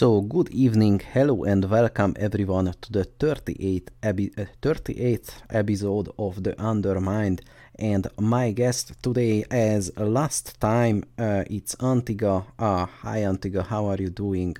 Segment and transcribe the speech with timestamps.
[0.00, 6.44] So, good evening, hello, and welcome everyone to the 38th, epi- uh, 38th episode of
[6.44, 7.40] The Undermind.
[7.74, 12.46] And my guest today, as last time, uh, it's Antiga.
[12.56, 14.56] Uh, hi, Antiga, how are you doing?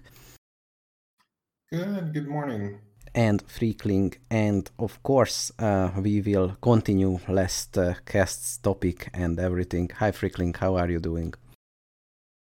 [1.70, 2.80] Good, good morning.
[3.14, 9.88] And Freakling, and of course, uh, we will continue last uh, cast's topic and everything.
[10.00, 11.32] Hi, Freakling, how are you doing?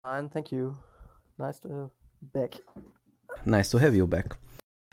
[0.04, 0.76] Fine, thank you.
[1.38, 1.90] Nice to
[2.22, 2.56] back.
[3.46, 4.36] Nice to have you back.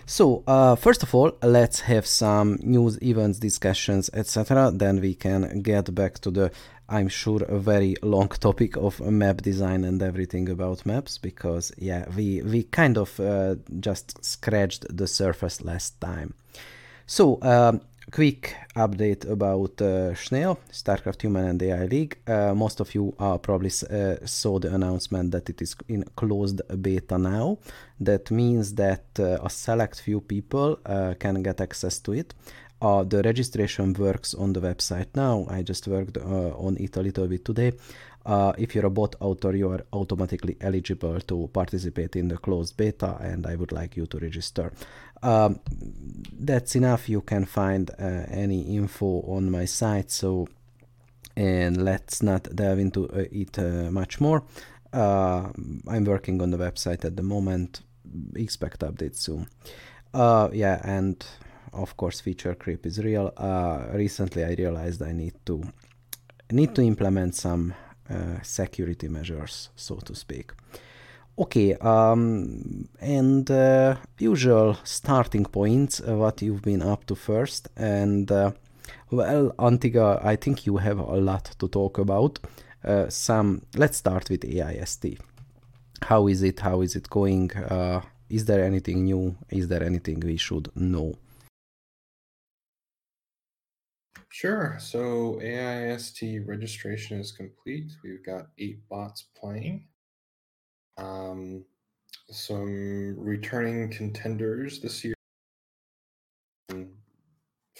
[0.06, 4.70] So, uh, first of all, let's have some news, events, discussions, etc.
[4.74, 6.50] Then we can get back to the,
[6.88, 12.06] I'm sure, a very long topic of map design and everything about maps because, yeah,
[12.16, 16.32] we we kind of uh, just scratched the surface last time.
[17.04, 22.18] So, um, quick update about uh, SCHNAIL, StarCraft Human and AI League.
[22.26, 26.60] Uh, most of you uh, probably uh, saw the announcement that it is in closed
[26.80, 27.58] beta now.
[28.00, 32.34] That means that uh, a select few people uh, can get access to it.
[32.80, 35.46] the registration works on the website now.
[35.50, 37.72] I just worked on it a little bit today.
[38.28, 42.76] Uh, if you're a bot author, you are automatically eligible to participate in the closed
[42.76, 44.70] beta, and I would like you to register.
[45.22, 45.60] Um,
[46.32, 47.08] that's enough.
[47.08, 50.10] You can find uh, any info on my site.
[50.10, 50.48] So,
[51.36, 54.44] and let's not delve into uh, it uh, much more.
[54.92, 55.48] Uh,
[55.86, 57.82] I'm working on the website at the moment.
[58.34, 59.48] Expect updates soon.
[60.14, 61.24] Uh, yeah, and
[61.72, 63.32] of course, feature creep is real.
[63.92, 65.62] recently, I realized I need to
[66.50, 67.74] need to implement some
[68.10, 70.52] uh, security measures, so to speak.
[71.38, 78.28] Okay, um, and uh, usual starting points, uh, what you've been up to first, and
[78.32, 78.50] uh,
[79.12, 82.40] well, Antiga, I think you have a lot to talk about.
[82.84, 85.16] Uh, some, let's start with AIST.
[86.02, 86.58] How is it?
[86.58, 87.52] How is it going?
[87.52, 89.36] Uh, is there anything new?
[89.48, 91.14] Is there anything we should know?
[94.28, 94.76] Sure.
[94.80, 97.92] So AIST registration is complete.
[98.02, 99.86] We've got eight bots playing.
[100.98, 101.64] Um,
[102.30, 105.14] some returning contenders this year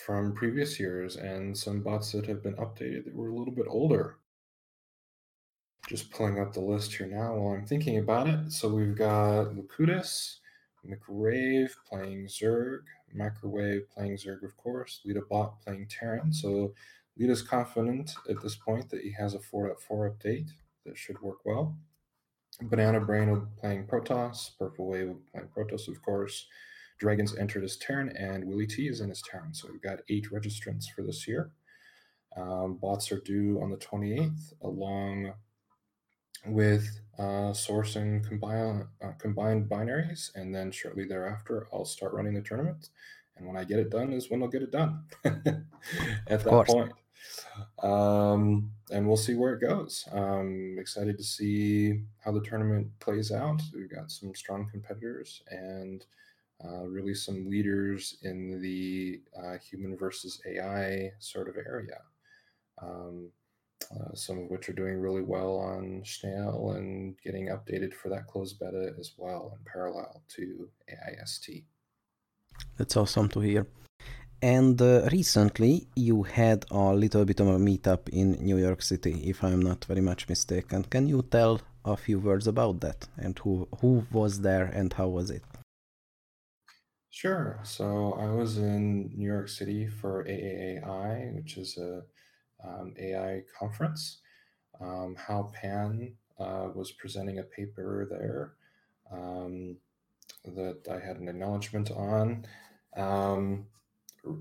[0.09, 3.67] from previous years, and some bots that have been updated that were a little bit
[3.69, 4.17] older.
[5.87, 8.51] Just pulling up the list here now while I'm thinking about it.
[8.53, 10.41] So we've got Locutus,
[10.87, 12.81] McRave playing Zerg,
[13.13, 16.33] Microwave playing Zerg, of course, LetaBot playing Terran.
[16.33, 16.73] So
[17.19, 20.49] Lita's confident at this point that he has a 4.4 update
[20.87, 21.77] that should work well.
[22.63, 26.47] Banana Brain will playing Protoss, Purple Wave will playing Protoss, of course.
[26.99, 29.55] Dragons entered as Terran, and WillyT is in his Terran.
[29.55, 31.53] So we've got eight registrants for this year.
[32.37, 35.33] Um, bots are due on the 28th, along
[36.47, 42.43] with uh, sourcing combine, uh, combined binaries, and then shortly thereafter, I'll start running the
[42.43, 42.91] tournament.
[43.37, 45.05] And when I get it done, is when I'll get it done.
[45.25, 46.93] At that point,
[47.83, 50.07] um, and we'll see where it goes.
[50.79, 53.61] Excited to see how the tournament plays out.
[53.75, 56.05] We've got some strong competitors and
[56.65, 62.01] uh, really some leaders in the uh, human versus AI sort of area.
[62.83, 63.31] Um,
[63.93, 68.27] uh, some of which are doing really well on SCHNAIL and getting updated for that
[68.27, 71.63] closed beta as well in parallel to AIST.
[72.77, 73.67] That's awesome to hear.
[74.41, 79.23] And uh, recently, you had a little bit of a meetup in New York City,
[79.25, 80.85] if I'm not very much mistaken.
[80.85, 85.09] Can you tell a few words about that and who who was there and how
[85.09, 85.43] was it?
[87.11, 87.59] Sure.
[87.65, 92.03] So I was in New York City for AAAI, which is a
[92.65, 94.19] um, AI conference.
[94.81, 98.53] Um, Hao Pan uh, was presenting a paper there
[99.11, 99.79] um,
[100.45, 102.47] that I had an acknowledgement on
[102.97, 103.67] um,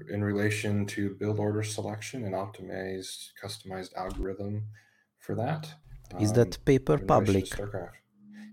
[0.09, 4.65] in relation to build order selection and optimized customized algorithm
[5.19, 5.73] for that.
[6.19, 7.47] Is that um, paper public?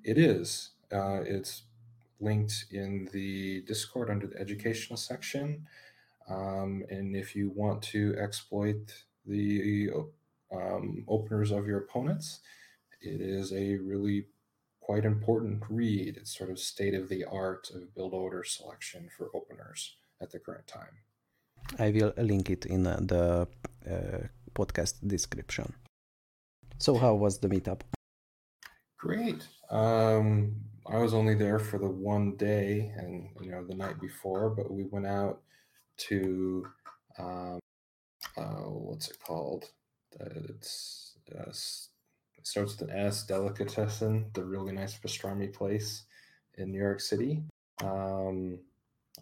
[0.03, 0.71] It is.
[0.93, 1.63] Uh, it's
[2.21, 5.67] linked in the Discord under the educational section.
[6.29, 9.91] Um, and if you want to exploit the
[10.55, 12.41] um, openers of your opponents.
[13.01, 14.27] It is a really
[14.81, 16.17] quite important read.
[16.17, 20.39] It's sort of state of the art of build order selection for openers at the
[20.39, 21.04] current time.
[21.79, 23.49] I will link it in uh, the
[23.91, 25.73] uh, podcast description.
[26.79, 27.81] So, how was the meetup?
[28.99, 29.47] Great.
[29.71, 30.55] Um,
[30.87, 34.71] I was only there for the one day and you know the night before, but
[34.71, 35.41] we went out
[36.09, 36.67] to
[37.19, 37.59] um,
[38.37, 39.71] uh, what's it called?
[40.21, 43.25] It's uh, it starts with an S.
[43.25, 46.05] Delicatessen, the really nice pastrami place
[46.59, 47.43] in New York City.
[47.83, 48.59] Um,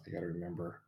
[0.05, 0.82] I got to remember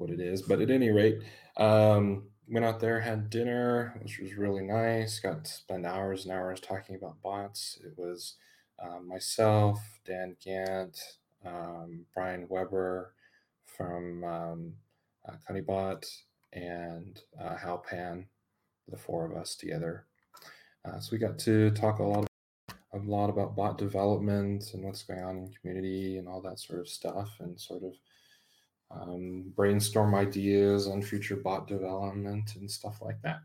[0.00, 1.20] what it is, but at any rate,
[1.56, 5.20] um, went out there, had dinner, which was really nice.
[5.20, 7.78] Got to spend hours and hours talking about bots.
[7.84, 8.34] It was
[8.82, 10.98] uh, myself, Dan Gant,
[11.44, 13.14] um, Brian Weber
[13.64, 14.72] from um,
[15.28, 16.04] uh, CUNYbot,
[16.52, 18.26] and uh, Hao Pan,
[18.88, 20.06] the four of us together.
[20.84, 22.26] Uh, so we got to talk a lot,
[22.92, 26.80] a lot about bot development and what's going on in community and all that sort
[26.80, 27.92] of stuff, and sort of
[28.90, 33.42] um, brainstorm ideas on future bot development and stuff like that,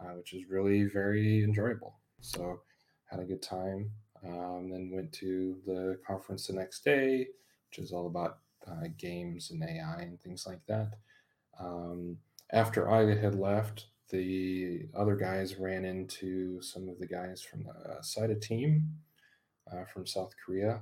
[0.00, 1.96] uh, which is really very enjoyable.
[2.20, 2.60] So
[3.06, 3.90] had a good time.
[4.24, 7.28] Um, then went to the conference the next day,
[7.68, 10.94] which is all about uh, games and AI and things like that.
[11.60, 12.18] Um,
[12.52, 17.98] after I had left, the other guys ran into some of the guys from the
[18.00, 18.88] SAIDA team
[19.70, 20.80] uh, from South Korea.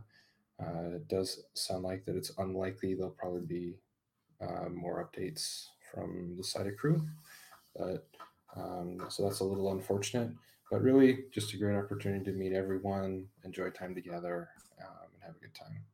[0.60, 3.74] Uh, it does sound like that it's unlikely they'll probably be
[4.40, 7.02] uh, more updates from the SAIDA crew.
[7.74, 8.06] But
[8.56, 10.30] um, so that's a little unfortunate,
[10.70, 14.48] but really just a great opportunity to meet everyone, enjoy time together,
[14.80, 15.84] um, and have a good time.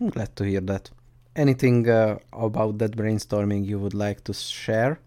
[0.00, 0.90] I'm glad to hear that.
[1.36, 5.00] Anything uh, about that brainstorming you would like to share?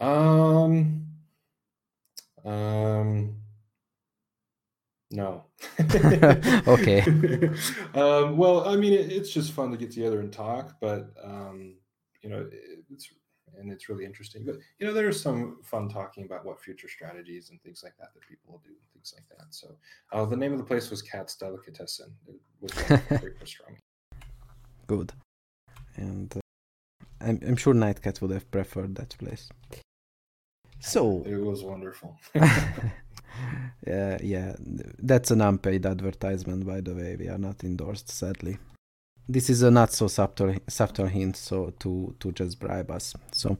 [0.00, 1.06] Um,
[2.44, 3.36] um,
[5.14, 5.44] no.
[6.66, 7.00] okay.
[7.94, 11.76] um, well, I mean, it, it's just fun to get together and talk, but um,
[12.20, 13.08] you know, it, it's
[13.56, 14.44] and it's really interesting.
[14.44, 18.08] But you know, there's some fun talking about what future strategies and things like that
[18.12, 19.54] that people will do and things like that.
[19.54, 19.76] So,
[20.12, 22.12] uh, the name of the place was Katz's Delicatessen.
[22.26, 23.78] It was very pastrami.
[24.88, 25.12] Good,
[25.94, 26.40] and uh,
[27.20, 29.48] I'm I'm sure Nightcat would have preferred that place.
[30.80, 32.18] So it was wonderful.
[33.86, 34.54] yeah, yeah,
[34.98, 37.16] that's an unpaid advertisement, by the way.
[37.18, 38.58] We are not endorsed, sadly.
[39.28, 43.14] This is a not so subtle subtle hint, so to to just bribe us.
[43.32, 43.56] So,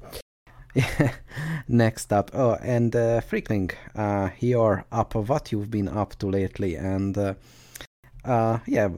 [0.74, 1.12] yeah.
[1.68, 6.76] Next up, oh, and uh, Freakling, uh, here up what you've been up to lately,
[6.76, 7.34] and uh,
[8.24, 8.88] uh, yeah,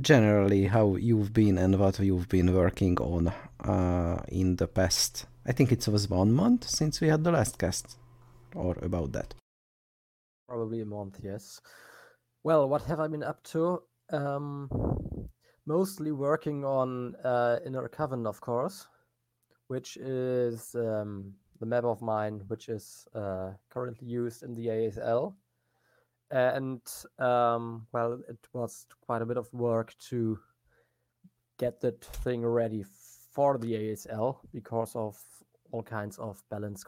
[0.00, 3.32] generally how you've been and what you've been working on
[3.64, 5.26] uh, in the past.
[5.46, 7.96] I think it was one month since we had the last cast,
[8.54, 9.34] or about that.
[10.48, 11.60] Probably a month, yes.
[12.44, 13.82] Well, what have I been up to?
[14.10, 14.70] Um,
[15.66, 18.86] mostly working on uh, Inner Coven, of course,
[19.66, 25.34] which is um, the map of mine, which is uh, currently used in the ASL.
[26.30, 26.82] And
[27.18, 30.38] um, well, it was quite a bit of work to
[31.58, 32.84] get that thing ready
[33.32, 35.16] for the ASL because of
[35.72, 36.84] all kinds of balance.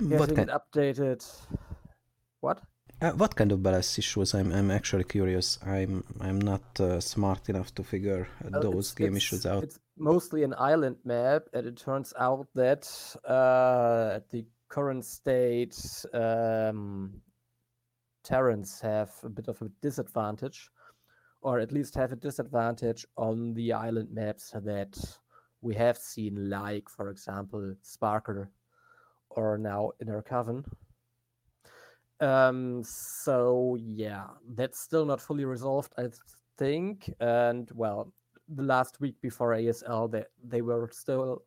[0.00, 1.24] What kind, updated.
[2.40, 2.60] What?
[3.00, 4.34] uh, what kind of balance issues?
[4.34, 5.58] I'm I'm actually curious.
[5.64, 9.46] I'm I'm not uh, smart enough to figure uh, Well, those it's- game it's- issues
[9.46, 9.62] out.
[9.64, 12.88] It's mostly an island map, and it turns out that
[13.28, 15.76] uh, at the current state,
[16.12, 17.20] um,
[18.24, 20.68] Terrans have a bit of a disadvantage,
[21.42, 24.96] or at least have a disadvantage on the island maps that
[25.60, 28.46] we have seen, like, for example, Sparkle
[29.36, 30.64] or now Inner Coven.
[32.20, 36.08] Um, so yeah, that's still not fully resolved, I
[36.56, 37.12] think.
[37.20, 38.12] And well,
[38.48, 41.42] the last week before ASL, they they were still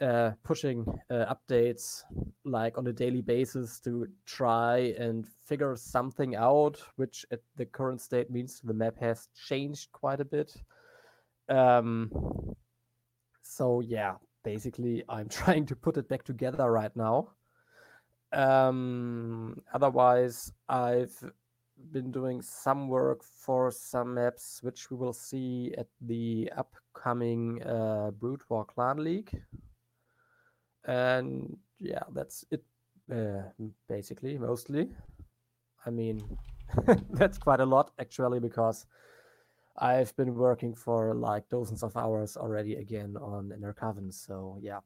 [0.00, 2.02] uh, pushing uh, updates
[2.44, 8.00] like on a daily basis to try and figure something out, which at the current
[8.00, 10.54] state means the map has changed quite a bit.
[11.48, 12.10] Um,
[13.42, 14.14] so yeah,
[14.44, 17.28] basically, I'm trying to put it back together right now.
[18.32, 21.14] Um, otherwise, I've
[21.90, 28.10] been doing some work for some maps, which we will see at the upcoming uh,
[28.48, 29.42] War Clan League.
[30.84, 32.64] And yeah, that's it,
[33.12, 33.42] uh,
[33.88, 34.88] basically, mostly.
[35.84, 36.22] I mean,
[37.10, 38.86] that's quite a lot actually, because
[39.76, 44.12] I've been working for like dozens of hours already again on Inner Coven.
[44.12, 44.80] So yeah.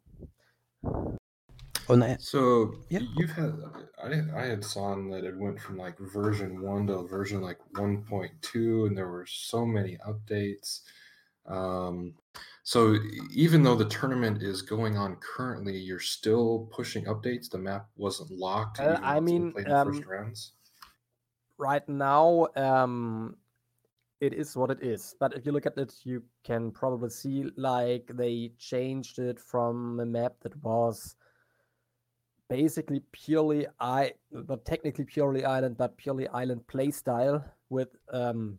[1.89, 3.01] On a- So Yeah.
[3.17, 3.55] you've had
[4.03, 8.05] I I had saw that it went from like version one to version like one
[8.05, 10.83] point two, and there were so many updates.
[11.47, 12.17] Um,
[12.65, 12.97] so
[13.31, 17.51] even though the tournament is going on currently, you're still pushing updates.
[17.51, 18.81] The map wasn't locked.
[18.81, 20.53] Uh, I mean, played first um, rounds.
[21.59, 23.37] right now um
[24.21, 27.45] it is what it is but if you look at it you can probably see
[27.57, 31.17] like they changed it from a map that was
[32.49, 38.59] basically purely I not technically purely island, but purely island play style with um,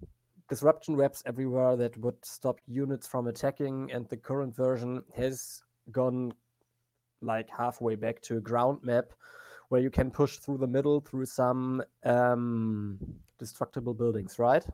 [0.49, 3.91] disruption webs everywhere that would stop units from attacking.
[3.91, 5.61] And the current version has
[5.91, 6.33] gone
[7.21, 9.05] like halfway back to a ground map
[9.69, 12.99] where you can push through the middle through some um,
[13.39, 14.65] destructible buildings, right?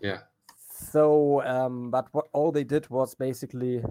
[0.00, 0.18] Yeah.
[0.70, 3.82] So, um, but what all they did was basically,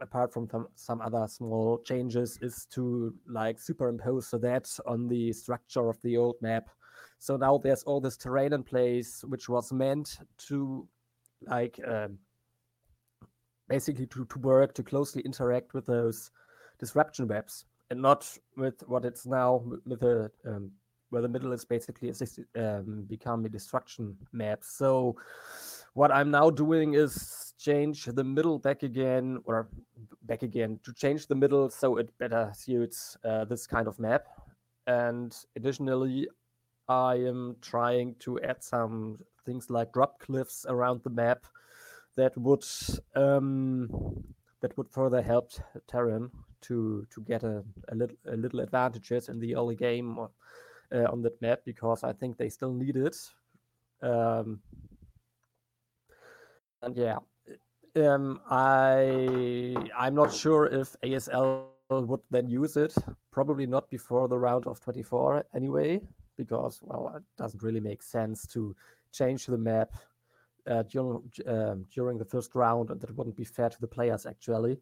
[0.00, 5.88] apart from some, some other small changes, is to like superimpose that on the structure
[5.88, 6.68] of the old map.
[7.18, 10.18] So now there's all this terrain in place, which was meant
[10.48, 10.88] to
[11.46, 12.18] like um,
[13.68, 16.30] basically to, to work to closely interact with those
[16.78, 20.70] disruption webs and not with what it's now with the um,
[21.12, 22.10] where the middle is basically
[22.56, 24.60] um, become a destruction map.
[24.62, 25.14] So
[25.92, 29.68] what I'm now doing is change the middle back again or
[30.22, 34.24] back again to change the middle so it better suits uh, this kind of map.
[34.86, 36.28] And additionally,
[36.88, 41.44] I am trying to add some things like drop cliffs around the map
[42.16, 42.64] that would
[43.14, 44.24] um,
[44.60, 45.52] that would further help
[45.86, 46.30] Terran
[46.62, 50.30] to to get a, a little a little advantages in the early game or,
[50.92, 53.16] uh, on that map because I think they still need it.
[54.02, 54.60] Um,
[56.82, 57.18] and yeah,
[57.96, 62.94] um, I I'm not sure if ASL would then use it.
[63.30, 66.00] Probably not before the round of 24 anyway,
[66.36, 68.74] because well, it doesn't really make sense to
[69.12, 69.92] change the map
[70.66, 74.26] uh, during um, during the first round, and that wouldn't be fair to the players
[74.26, 74.80] actually,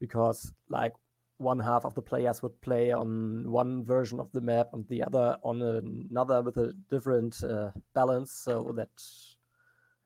[0.00, 0.94] because like
[1.42, 5.02] one half of the players would play on one version of the map and the
[5.02, 8.32] other on another with a different uh, balance.
[8.32, 8.90] So that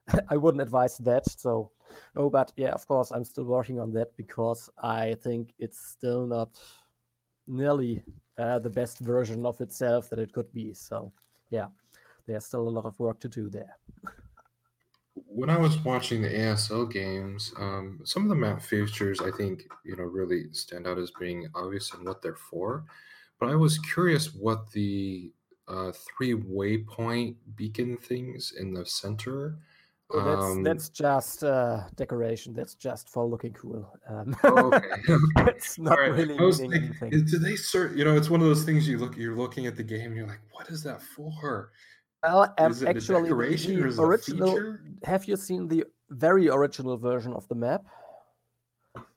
[0.30, 1.28] I wouldn't advise that.
[1.28, 1.70] So,
[2.16, 6.26] oh, but yeah, of course, I'm still working on that because I think it's still
[6.26, 6.58] not
[7.46, 8.02] nearly
[8.38, 10.74] uh, the best version of itself that it could be.
[10.74, 11.12] So,
[11.50, 11.68] yeah,
[12.26, 13.76] there's still a lot of work to do there.
[15.36, 19.64] when I was watching the ASL games, um, some of the map features I think
[19.84, 22.84] you know really stand out as being obvious and what they're for.
[23.38, 25.30] But I was curious what the
[25.68, 29.58] uh, three waypoint beacon things in the center.
[30.10, 32.54] Oh, that's um, that's just uh, decoration.
[32.54, 33.92] That's just for looking cool.
[34.08, 34.88] Um, oh, okay.
[35.48, 36.12] it's not right.
[36.12, 37.26] really meaning thinking, anything.
[37.26, 37.94] Do they sort?
[37.94, 39.18] You know, it's one of those things you look.
[39.18, 40.06] You're looking at the game.
[40.06, 41.72] and You're like, what is that for?
[42.26, 44.78] Well, um, actually, the original.
[45.04, 47.84] Have you seen the very original version of the map?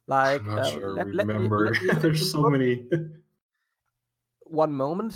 [0.05, 0.93] Like, I'm not uh, sure.
[0.93, 2.85] Let, remember, let me, let me, there's so many.
[4.41, 5.15] One moment,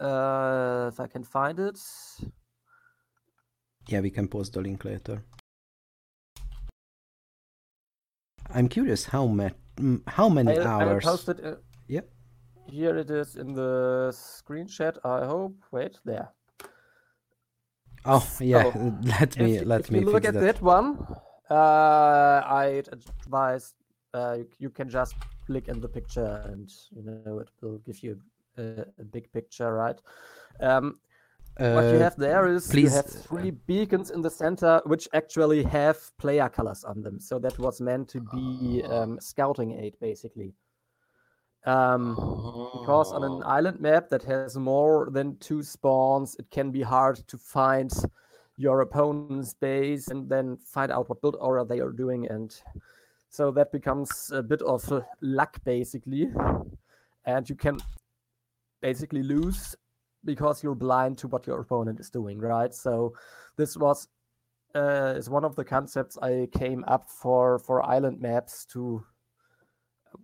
[0.00, 1.78] uh, if I can find it.
[3.88, 5.24] Yeah, we can post the link later.
[8.50, 9.54] I'm curious how many
[10.06, 11.06] how many I, hours.
[11.06, 11.44] I posted.
[11.44, 11.56] Uh,
[11.88, 12.10] yep.
[12.68, 14.98] Here it is in the screenshot.
[15.04, 15.56] I hope.
[15.70, 16.28] Wait, there.
[18.04, 20.40] Oh yeah, so, let me if, let if me you look at that.
[20.40, 20.98] that one.
[21.50, 23.74] Uh, I advise
[24.14, 25.14] uh, you can just
[25.46, 28.18] click in the picture and you know it will give you
[28.58, 30.00] a, a big picture, right?
[30.60, 30.98] Um,
[31.60, 32.84] uh, what you have there is please.
[32.84, 37.20] you have three beacons in the center which actually have player colors on them.
[37.20, 40.54] So that was meant to be um, scouting aid, basically.
[41.64, 42.14] Um,
[42.80, 43.48] because on an oh.
[43.48, 47.92] island map that has more than two spawns, it can be hard to find
[48.56, 52.26] your opponent's base and then find out what build order they are doing.
[52.28, 52.54] And
[53.28, 54.84] so that becomes a bit of
[55.20, 56.28] luck, basically.
[57.24, 57.78] And you can
[58.80, 59.76] basically lose
[60.24, 62.74] because you're blind to what your opponent is doing, right?
[62.74, 63.14] So
[63.56, 64.08] this was
[64.74, 69.04] uh, is one of the concepts I came up for for island maps to,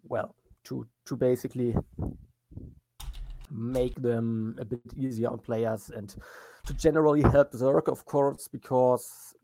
[0.04, 1.74] well, to to basically
[3.50, 6.14] make them a bit easier on players and
[6.66, 9.34] to generally help Zerg, of course, because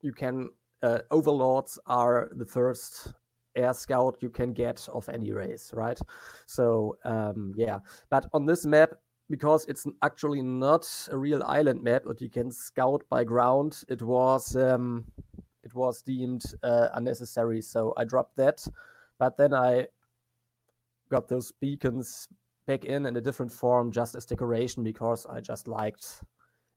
[0.00, 0.48] you can
[0.82, 3.12] uh, overlords are the first
[3.54, 6.00] air scout you can get of any race, right?
[6.46, 7.78] So um, yeah,
[8.10, 8.90] but on this map,
[9.28, 14.02] because it's actually not a real island map, but you can scout by ground, it
[14.02, 15.04] was um,
[15.62, 18.66] it was deemed uh, unnecessary, so I dropped that.
[19.18, 19.86] But then I
[21.12, 22.26] got those beacons
[22.66, 26.06] back in in a different form just as decoration because I just liked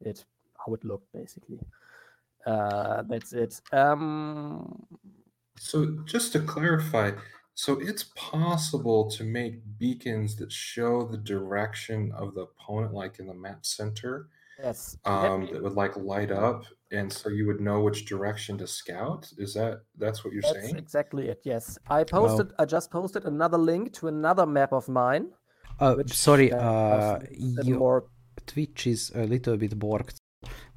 [0.01, 0.25] it
[0.65, 1.59] how it looked basically.
[2.45, 3.59] Uh, that's it.
[3.71, 4.85] Um,
[5.57, 7.11] so just to clarify,
[7.55, 13.27] so it's possible to make beacons that show the direction of the opponent, like in
[13.27, 14.27] the map center,
[14.59, 14.97] Yes.
[15.05, 16.65] um, that would like light up,
[16.99, 19.21] and so you would know which direction to scout.
[19.37, 20.77] Is that that's what you're That's saying?
[20.85, 21.39] exactly it.
[21.43, 21.77] Yes.
[21.89, 25.25] I posted I just posted another link to another map of mine
[25.79, 27.19] Uh, which sorry, has uh,
[27.69, 28.01] your more
[28.51, 30.15] Twitch is a little bit borked.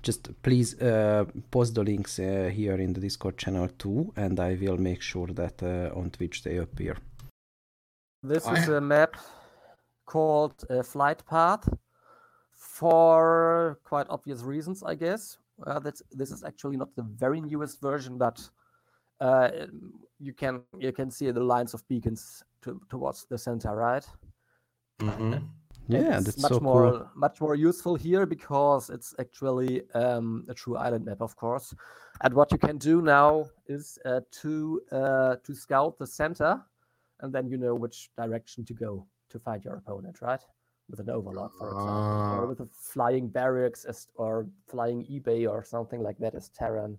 [0.03, 4.51] Just please uh, post the links uh, here in the Discord channel too, and I
[4.63, 6.97] will make sure that uh, on Twitch they appear.
[8.23, 9.13] This I- is a map
[10.07, 11.69] called uh, Flight Path
[12.53, 15.39] for quite obvious reasons, I guess.
[15.67, 18.41] Uh, that's, this is actually not the very newest version, but
[19.21, 19.51] uh,
[20.19, 24.07] you can you can see the lines of beacons to, towards the center, right?
[25.01, 25.45] Mm-hmm.
[25.89, 27.11] Yeah, it's that's much so more cool.
[27.15, 31.75] much more useful here because it's actually um, a true island map, of course.
[32.21, 36.61] And what you can do now is uh, to uh, to scout the center,
[37.21, 40.41] and then you know which direction to go to find your opponent, right?
[40.91, 42.47] With an overlord, for example, or Ah.
[42.47, 46.99] with a flying barracks as, or flying eBay or something like that as Terran.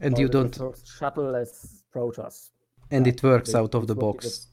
[0.00, 0.54] And or you don't,
[0.84, 2.50] shuttle as Protoss.
[2.90, 4.48] and it works out of the box.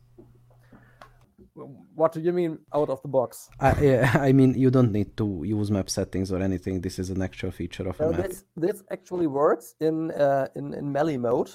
[1.96, 3.50] What do you mean out of the box?
[3.60, 6.80] I, yeah, I mean, you don't need to use map settings or anything.
[6.82, 8.28] This is an actual feature of a Well, map.
[8.28, 11.52] this this actually works in uh, in in melee mode,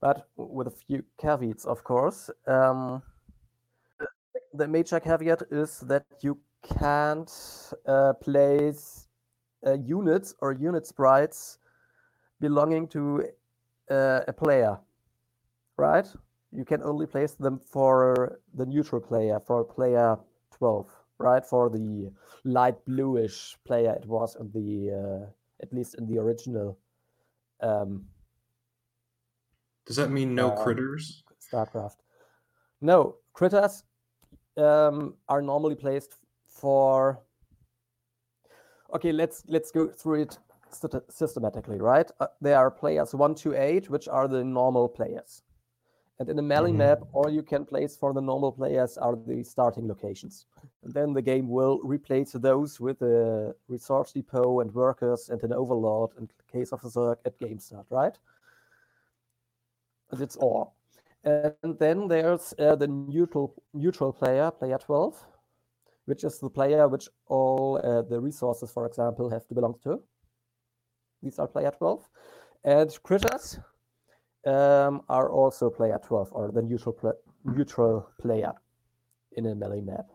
[0.00, 2.30] but with a few caveats, of course.
[2.46, 3.02] Um,
[4.54, 7.30] the major caveat is that you can't
[7.86, 9.08] uh, place
[9.66, 11.58] uh, units or unit sprites
[12.40, 13.24] belonging to
[13.90, 14.78] uh, a player,
[15.76, 16.06] right?
[16.52, 20.16] You can only place them for the neutral player, for player
[20.56, 21.44] 12, right?
[21.44, 22.10] For the
[22.44, 25.30] light bluish player it was in the, uh,
[25.62, 26.78] at least in the original
[27.60, 28.06] um,
[29.86, 31.24] Does that mean no Um, critters?
[31.40, 31.96] StarCraft.
[32.80, 33.84] No, critters
[34.58, 37.20] um, are normally placed for.
[38.94, 40.38] Okay, let's let's go through it
[41.08, 42.10] systematically, right?
[42.20, 45.42] Uh, there are players one to eight, which are the normal players,
[46.18, 46.76] and in the melee Mhm.
[46.76, 50.46] map, all you can place for the normal players are the starting locations.
[50.82, 55.52] And then the game will replace those with a resource depot and workers and an
[55.52, 58.18] overlord in case of a Zerg at game start, right?
[60.10, 60.77] And it's all.
[61.24, 65.26] And then there's uh, the neutral neutral player, player 12,
[66.04, 70.00] which is the player which all uh, the resources, for example, have to belong to.
[71.22, 72.08] These are player 12.
[72.64, 73.58] And critters
[74.46, 78.52] um, are also player 12, or the neutral pla- neutral player
[79.32, 80.06] in a melee map.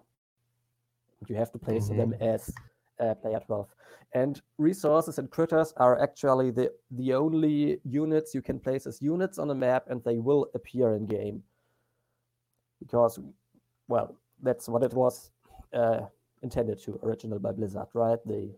[1.28, 2.54] You have to place them as
[3.00, 3.68] uh, player 12.
[4.14, 9.40] And resources and critters are actually the, the only units you can place as units
[9.40, 11.44] on a map, and they will appear in game.
[12.80, 13.20] Because,
[13.88, 15.32] well, that's what it was
[15.74, 16.02] uh,
[16.44, 18.20] intended to, original by Blizzard, right?
[18.26, 18.54] The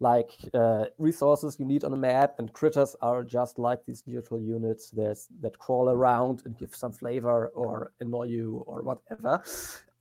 [0.00, 4.40] like uh, resources you need on a map, and critters are just like these neutral
[4.40, 4.90] units.
[4.90, 9.42] That crawl around and give some flavor or annoy you or whatever.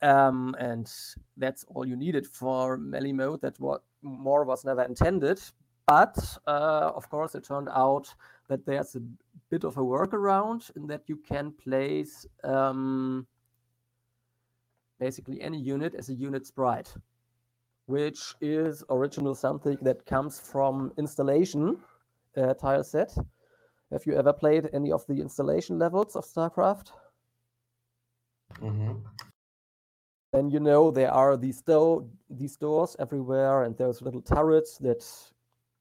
[0.02, 0.92] Um, and
[1.38, 3.42] that's all you needed for melee mode.
[3.42, 5.40] That what more was never intended.
[5.88, 8.14] But uh, of course, it turned out
[8.48, 9.02] that there's a
[9.50, 13.28] bit of a workaround in that you can place um,
[15.00, 16.94] basically any unit as a unit sprite,
[17.88, 21.78] which is original something that comes from installation
[22.38, 23.14] uh, tile set.
[23.92, 26.92] Have you ever played any of the installation levels of StarCraft?
[28.62, 28.94] Mm-hmm.
[30.32, 35.04] Then you know there are these do- these doors everywhere and those little turrets that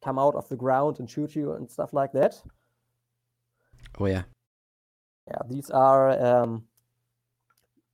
[0.02, 2.42] come out of the ground and shoot you and stuff like that.
[3.98, 4.22] Oh yeah.
[5.28, 6.64] Yeah, these are um,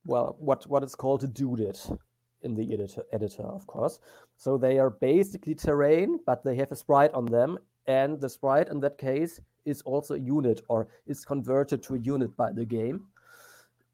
[0.05, 1.99] well, what what is called a doodad
[2.41, 3.99] in the editor, editor, of course.
[4.37, 8.69] So they are basically terrain, but they have a sprite on them, and the sprite
[8.69, 12.65] in that case is also a unit or is converted to a unit by the
[12.65, 13.05] game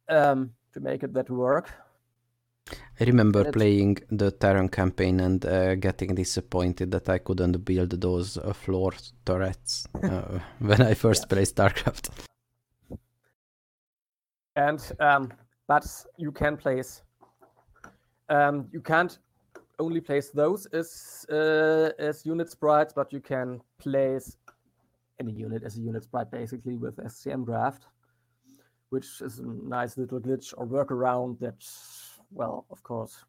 [0.08, 1.72] um, to make it that work.
[3.00, 8.00] I remember That's- playing the Terran campaign and uh, getting disappointed that I couldn't build
[8.02, 8.94] those uh, floor
[9.26, 12.10] turrets uh, when I first played StarCraft.
[14.56, 15.34] and um,
[15.68, 15.86] but
[16.18, 17.02] you can place
[18.30, 19.18] um, you can't
[19.80, 24.38] only place those as uh, as unit sprites but you can place
[25.20, 27.82] any unit as a unit sprite basically with SCMDraft
[28.90, 31.56] which is a nice little glitch or workaround that
[32.34, 33.26] well of course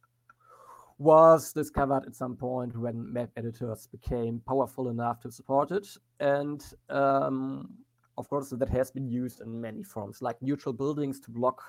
[0.98, 5.86] was discovered at some point when map editors became powerful enough to support it.
[6.20, 7.70] And um,
[8.16, 11.62] of course that has been used in many forms like neutral buildings to block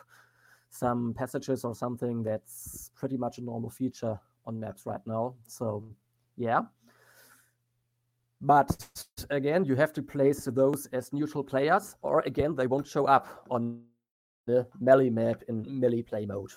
[0.69, 2.23] some passages or something.
[2.23, 5.35] That's pretty much a normal feature on maps right now.
[5.47, 5.83] So
[6.37, 6.61] yeah.
[8.41, 8.87] But
[9.31, 13.45] again you have to place those as neutral players or again they won't show up
[13.49, 13.81] on
[14.45, 16.51] the melee map in melee play mode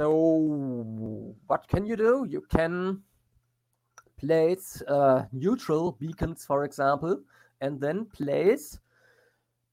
[0.00, 2.26] So, what can you do?
[2.28, 3.02] You can
[4.16, 7.20] place uh, neutral beacons, for example,
[7.60, 8.78] and then place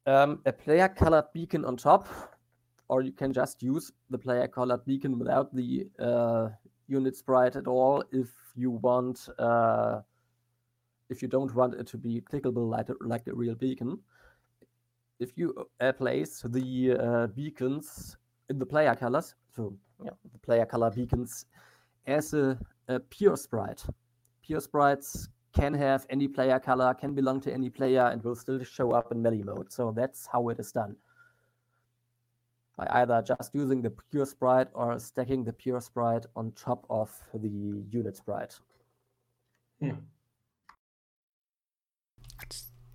[0.06, 2.08] um, a player colored beacon on top,
[2.88, 6.50] or you can just use the player colored beacon without the uh,
[6.88, 9.30] unit sprite at all if you want.
[9.38, 10.02] Uh,
[11.10, 13.98] if you don't want it to be clickable like a, like a real beacon,
[15.20, 18.18] if you uh, place the uh, beacons
[18.50, 21.46] in the player colors, so yeah, the player color beacons
[22.06, 22.58] as a,
[22.88, 23.84] a pure sprite.
[24.42, 28.64] Pure sprites can have any player color, can belong to any player, and will still
[28.64, 29.72] show up in melee mode.
[29.72, 30.96] So that's how it is done.
[32.78, 37.12] By either just using the pure sprite or stacking the pure sprite on top of
[37.34, 37.50] the
[37.90, 38.60] unit sprite.
[39.82, 39.92] Hmm.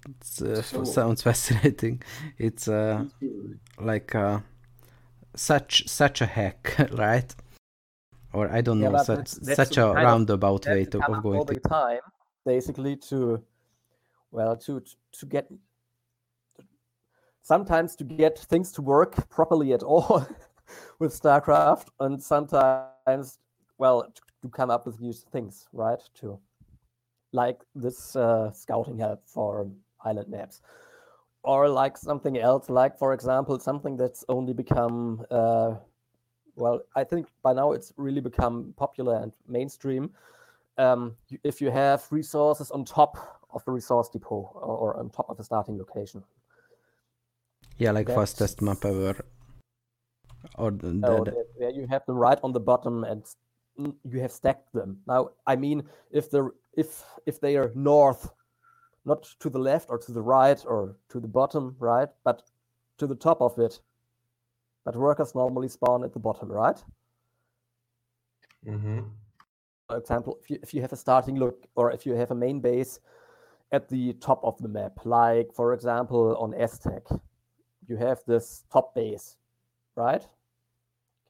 [0.08, 2.02] It uh, So- sounds fascinating.
[2.38, 3.06] It's uh,
[3.78, 4.40] like uh,
[5.34, 7.34] such such a hack, right?
[8.32, 11.44] Or I don't Yeah, know, such that's- such a roundabout way to, of going all
[11.44, 11.54] to.
[11.54, 12.00] the time,
[12.46, 13.42] basically to,
[14.30, 14.82] well, to
[15.18, 15.46] to get
[17.42, 20.26] sometimes to get things to work properly at all
[20.98, 23.38] with StarCraft, and sometimes,
[23.78, 26.00] well, to, to come up with new things, right?
[26.20, 26.38] To
[27.32, 29.68] like this uh, scouting help for
[30.04, 30.60] island maps,
[31.42, 35.24] or like something else, like for example, something that's only become.
[35.30, 35.74] Uh,
[36.56, 40.10] well, I think by now it's really become popular and mainstream.
[40.78, 43.16] Um, if you have resources on top
[43.52, 46.22] of the resource depot or, or on top of the starting location.
[47.78, 49.24] Yeah, like fastest map ever.
[50.58, 53.24] Or the, the- Oh, the- where you have them right on the bottom and
[53.76, 55.00] you have stacked them.
[55.06, 58.30] Now, I mean, if the if if they are north,
[59.04, 62.42] not to the left or to the right or to the bottom, right, but
[62.98, 63.80] to the top of it.
[64.84, 66.82] But workers normally spawn at the bottom, right?
[68.66, 69.00] Mm-hmm.
[69.88, 72.34] for example, if you, if you have a starting look or if you have a
[72.34, 73.00] main base
[73.72, 77.02] at the top of the map, like for example on Aztec,
[77.88, 79.36] you have this top base,
[79.96, 80.24] right?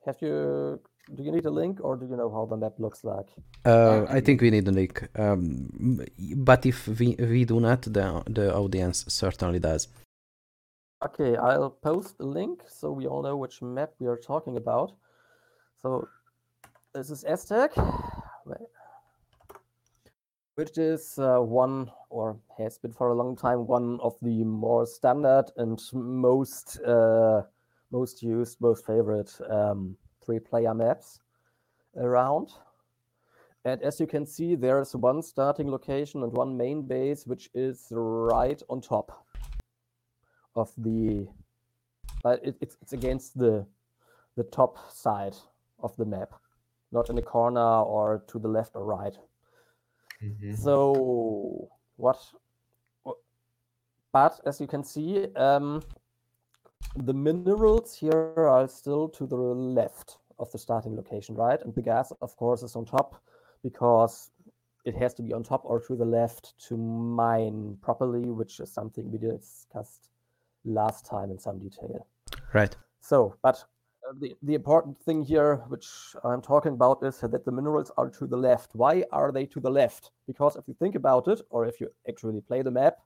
[0.04, 0.78] Have you
[1.14, 3.28] do you need a link or do you know how the map looks like?
[3.64, 5.08] uh, I- I think we need a link.
[5.18, 5.68] Um,
[6.36, 9.88] but if we we do not, the the audience certainly does.
[11.04, 14.92] Okay, I'll post a link so we all know which map we are talking about.
[15.82, 16.08] So
[16.94, 17.72] this is Aztec,
[18.46, 18.68] wait,
[20.54, 24.86] which is uh, one or has been for a long time one of the more
[24.86, 27.42] standard and most uh,
[27.90, 31.20] most used, most favorite um, three-player maps
[31.96, 32.50] around.
[33.64, 37.88] And as you can see, there's one starting location and one main base, which is
[37.90, 39.24] right on top
[40.54, 41.26] of the
[42.22, 43.64] but it, it's it's against the
[44.36, 45.34] the top side
[45.82, 46.32] of the map
[46.92, 49.16] not in the corner or to the left or right
[50.22, 50.54] Mm-hmm.
[50.54, 52.18] so what
[53.04, 53.14] wha-
[54.12, 55.82] but as you can see um
[56.96, 61.82] the minerals here are still to the left of the starting location right and the
[61.82, 63.22] gas of course is on top
[63.62, 64.30] because
[64.84, 68.70] it has to be on top or to the left to mine properly which is
[68.70, 70.10] something we discussed
[70.64, 72.06] last time in some detail
[72.52, 72.76] Right.
[73.00, 73.64] so, but
[74.08, 75.86] uh, the, the important thing here, which
[76.24, 78.74] I'm talking about, is that the minerals are to the left.
[78.74, 80.10] Why are they to the left?
[80.26, 82.98] Because if you think about it, or if you actually play the map,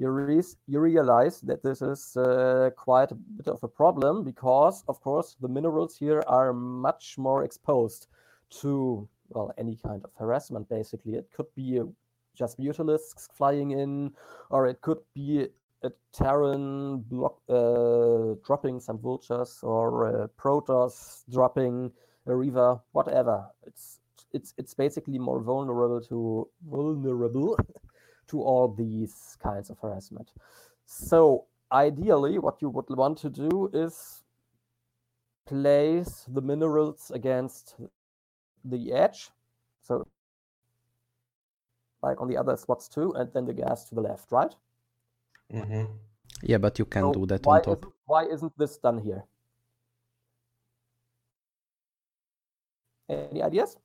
[0.00, 4.82] you, re- you realize that this is uh, quite a bit of a problem because,
[4.88, 8.08] of course, the minerals here are much more exposed
[8.60, 11.16] to, well, any kind of harassment, basically.
[11.16, 11.80] It could be
[12.34, 14.12] just mutalisks flying in,
[14.48, 15.48] or it could be
[15.82, 21.92] a Terran block, uh, dropping some vultures or uh, Protoss dropping
[22.26, 23.46] a Reaver, whatever.
[23.66, 24.00] It's
[24.32, 27.58] it's it's basically more vulnerable to vulnerable
[28.30, 30.32] to all these kinds of harassment.
[30.86, 34.22] So ideally, what you would want to do is
[35.46, 37.76] place the minerals against
[38.64, 39.30] the edge,
[39.82, 40.06] so
[42.02, 44.54] like on the other spots too, and then the gas to the left, right?
[45.52, 45.84] Mm-hmm.
[46.42, 47.78] Yeah, but you can So do that on top.
[47.78, 49.24] Isn't, why isn't this done here?
[53.08, 53.76] Any ideas?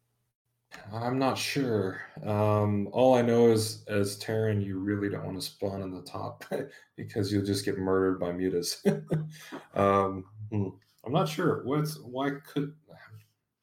[0.94, 2.02] I'm not sure.
[2.24, 6.02] Um, all I know is, as Terran, you really don't want to spawn in the
[6.02, 6.46] top
[6.96, 8.78] because you'll just get murdered by mutas.
[9.76, 10.70] um, hmm.
[11.06, 11.62] I'm not sure.
[11.66, 12.74] What's why could?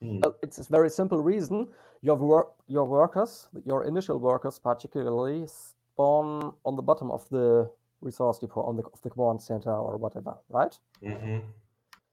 [0.01, 0.21] Hmm.
[0.21, 1.69] Well, it's a very simple reason.
[2.03, 8.39] Your work, your workers, your initial workers, particularly, spawn on the bottom of the resource
[8.39, 10.77] depot, on the of the command center or whatever, right?
[11.03, 11.39] Mm-hmm.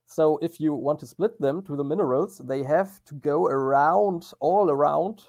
[0.09, 4.33] So if you want to split them to the minerals, they have to go around,
[4.39, 5.21] all around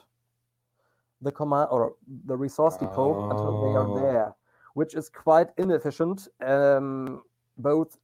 [1.21, 3.81] the command or the resource depot until they Oh.
[3.83, 4.35] are there,
[4.73, 7.23] which is quite inefficient, um,
[7.59, 7.99] both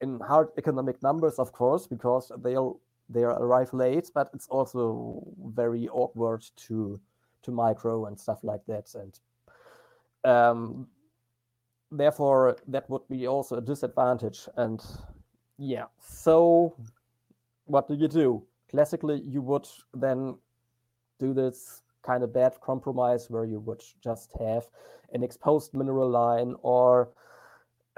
[0.00, 5.22] in hard economic numbers, of course, because they'll they arrive late, but it's also
[5.54, 7.00] very awkward to
[7.42, 9.20] to micro and stuff like that, and
[10.24, 10.88] um,
[11.92, 14.48] therefore that would be also a disadvantage.
[14.56, 14.82] And
[15.60, 16.74] yeah, so
[17.66, 18.42] what do you do?
[18.70, 20.38] Classically, you would then
[21.18, 24.64] do this kind of bad compromise where you would just have
[25.12, 27.10] an exposed mineral line or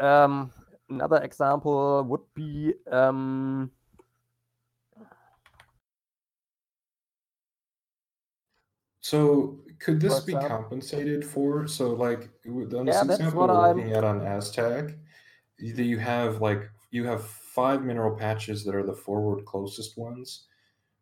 [0.00, 0.50] um,
[0.90, 3.70] another example would be um,
[9.00, 11.66] So could this be example- compensated for?
[11.66, 14.96] So like on this Yeah, that's example we're I'm- looking at on Aztec,
[15.58, 20.46] you have like you have five mineral patches that are the forward closest ones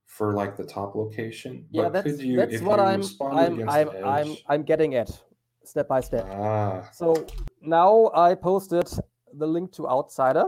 [0.07, 1.65] for like the top location.
[1.71, 4.37] yeah but that's could you that's if what you I'm I'm I'm, the I'm?
[4.49, 5.11] I'm getting at
[5.65, 6.27] step by step.
[6.29, 7.27] ah, So
[7.63, 8.89] now I posted
[9.33, 10.47] the link to Outsider,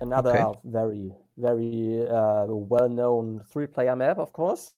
[0.00, 0.60] another Okay.
[0.64, 4.74] very, very uh, well known three player map, of course,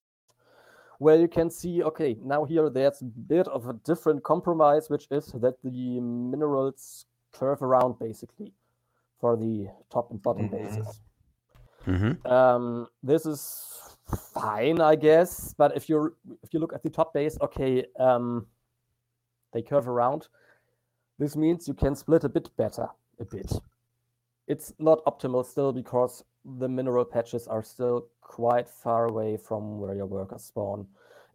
[0.99, 5.07] where you can see okay, now here there's a bit of a different compromise, which
[5.11, 8.55] is that the minerals curve around basically
[9.21, 10.51] for the top and bottom Mhm.
[10.51, 11.01] bases.
[11.87, 12.27] Mm-hmm.
[12.27, 13.97] Um, this is
[14.35, 15.55] fine, I guess.
[15.55, 18.47] But if you if you look at the top base, okay, um,
[19.53, 20.29] they curve around.
[21.19, 23.53] This means you can split a bit better, a bit.
[24.47, 29.95] It's not optimal still because the mineral patches are still quite far away from where
[29.95, 30.87] your workers spawn,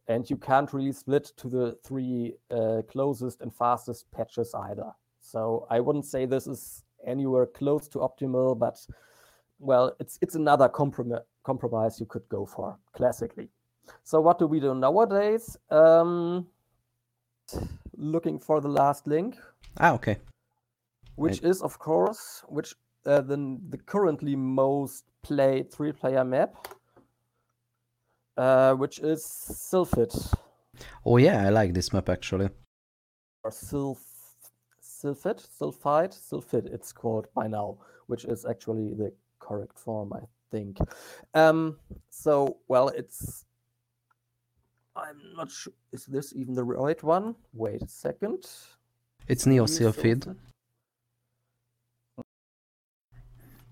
[0.07, 4.91] and you can't really split to the three uh, closest and fastest patches either.
[5.21, 8.77] So I wouldn't say this is anywhere close to optimal, but
[9.59, 13.49] well, it's it's another compromise compromise you could go for classically.
[14.03, 15.57] So what do we do nowadays?
[15.69, 16.47] Um,
[17.95, 19.37] looking for the last link,
[19.79, 20.17] Ah, okay.
[21.15, 22.73] which is of course which
[23.05, 23.37] uh, the
[23.69, 26.55] the currently most played three player map,
[28.37, 30.13] uh, which is Sylphid
[31.05, 32.49] Oh yeah, I like this map actually.
[33.43, 34.03] or Sylph
[35.01, 37.77] Sylphid sulfide, Sylphid it's called by now,
[38.07, 40.77] which is actually the correct form I think.
[41.33, 41.77] Um,
[42.09, 43.45] so well, it's
[44.95, 45.73] I'm not sure.
[45.91, 47.35] Is this even the right one?
[47.53, 48.47] Wait a second.
[49.27, 50.23] It's Neo Neo Sylphid.
[50.23, 50.39] Sylphid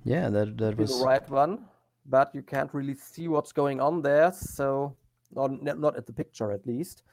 [0.04, 1.66] Yeah, that that be the right one,
[2.06, 4.34] but you can't really see what's going on there.
[4.34, 4.98] So,
[5.32, 7.04] not not at the picture at least.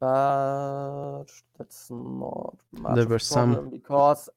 [0.00, 1.24] But
[1.58, 4.28] that's not much There were some- problem because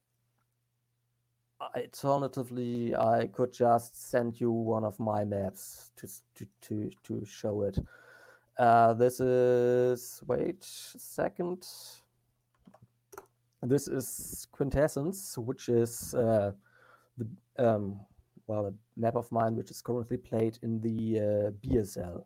[1.75, 7.61] alternatively I could just send you one of my maps to to to, to show
[7.61, 7.77] it.
[8.57, 10.61] Uh, this is wait
[10.95, 11.67] a second.
[13.63, 16.51] This is Quintessence, which is uh,
[17.17, 17.27] the
[17.59, 17.99] um,
[18.47, 22.23] well a map of mine which is currently played in the uh, BSL.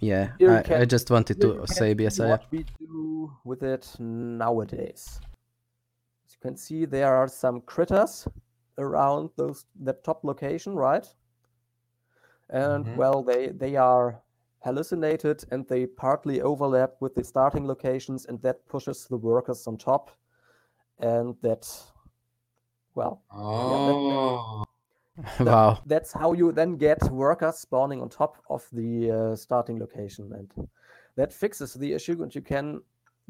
[0.00, 0.32] Yeah.
[0.38, 2.28] Here you I, I just wanted to say see BSI.
[2.28, 5.20] What we do with it nowadays.
[6.26, 8.26] As you can see, there are some critters
[8.78, 11.06] around those that top location, right?
[12.50, 12.96] And Mhm.
[12.96, 14.20] well, they they are
[14.64, 19.76] hallucinated and they partly overlap with the starting locations, and that pushes the workers on
[19.76, 20.10] top,
[20.98, 21.68] and that,
[22.94, 24.64] well, oh,
[25.40, 25.78] wow.
[25.86, 30.68] that's how you then get workers spawning on top of the uh, starting location and
[31.16, 32.80] that fixes the issue and you can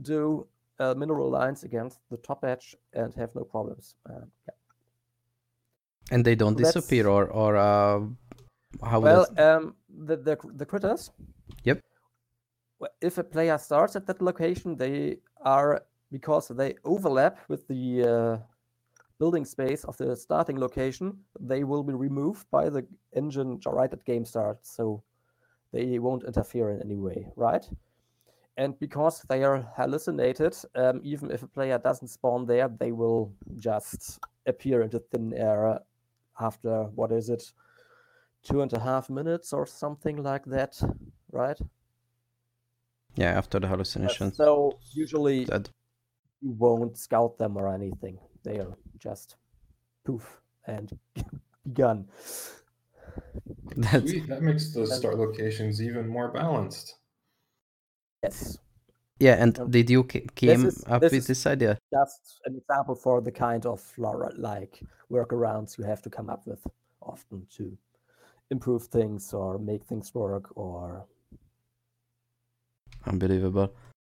[0.03, 0.47] do
[0.81, 4.55] uh, mineral lines against the top edge and have no problems uh, yeah.
[6.11, 8.01] And they don't So disappear or or uh,
[8.83, 11.11] how well um the, the the critters
[11.65, 11.81] Yep.
[13.01, 18.54] if a player starts at that location they are because they overlap with the uh,
[19.19, 24.05] building space of the starting location they will be removed by the engine right at
[24.05, 25.03] game start so
[25.73, 27.69] they won't interfere in any way right?
[28.57, 33.33] And because they are hallucinated um, even if a player doesn't spawn there they will
[33.57, 35.81] just appear into thin air
[36.39, 37.53] after what is it
[38.43, 40.81] two and a half minutes or something like that
[41.33, 41.61] right?
[43.17, 45.71] Yeah after the Uh, so usually That
[46.41, 48.19] you won't scout them or anything.
[48.43, 49.37] They are just
[50.05, 50.99] poof and
[51.65, 52.09] begun.
[53.77, 54.27] that's sweet.
[54.29, 56.97] That makes the start locations even more balanced.
[58.23, 58.59] Yes.
[59.21, 61.79] Yeah, and Um, did you ca- came is- up this with is- this idea?
[61.93, 66.47] Just an example for the kind of LoRa like workarounds you have to come up
[66.47, 66.67] with
[67.01, 67.77] often to
[68.51, 71.07] improve things or make things work or
[73.07, 73.69] Unbelievable.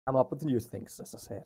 [0.08, 1.44] come up with new things, as I said.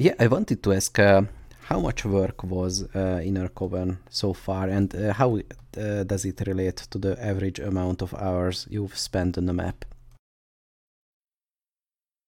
[0.00, 1.24] Yeah, I wanted to ask uh,
[1.68, 6.40] how much work was uh, Inner Coven so far, and uh, how uh, does it
[6.46, 9.84] relate to the average amount of hours you've spent on the map?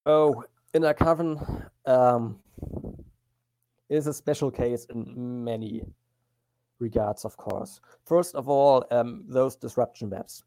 [0.05, 0.43] Oh,
[0.75, 1.39] Inner Coven
[1.87, 2.37] um,
[3.89, 5.81] is a special case in many
[6.77, 7.81] regards, of course.
[8.05, 10.43] First of all, um, those disruption maps.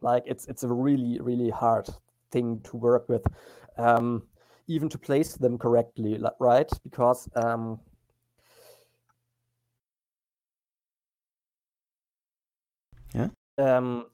[0.00, 1.86] Like it's it's a really really hard
[2.30, 3.26] thing to work with,
[3.76, 4.22] um,
[4.70, 6.70] even to place them correctly, right?
[6.84, 7.80] Because um,
[13.14, 13.28] Yeah.
[13.58, 14.06] Um,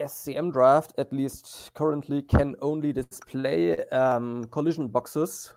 [0.00, 5.52] SCMDraft, at least currently, can only display um, collision boxes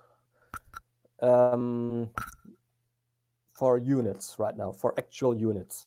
[1.22, 2.10] um,
[3.54, 5.86] for units right now, for actual units.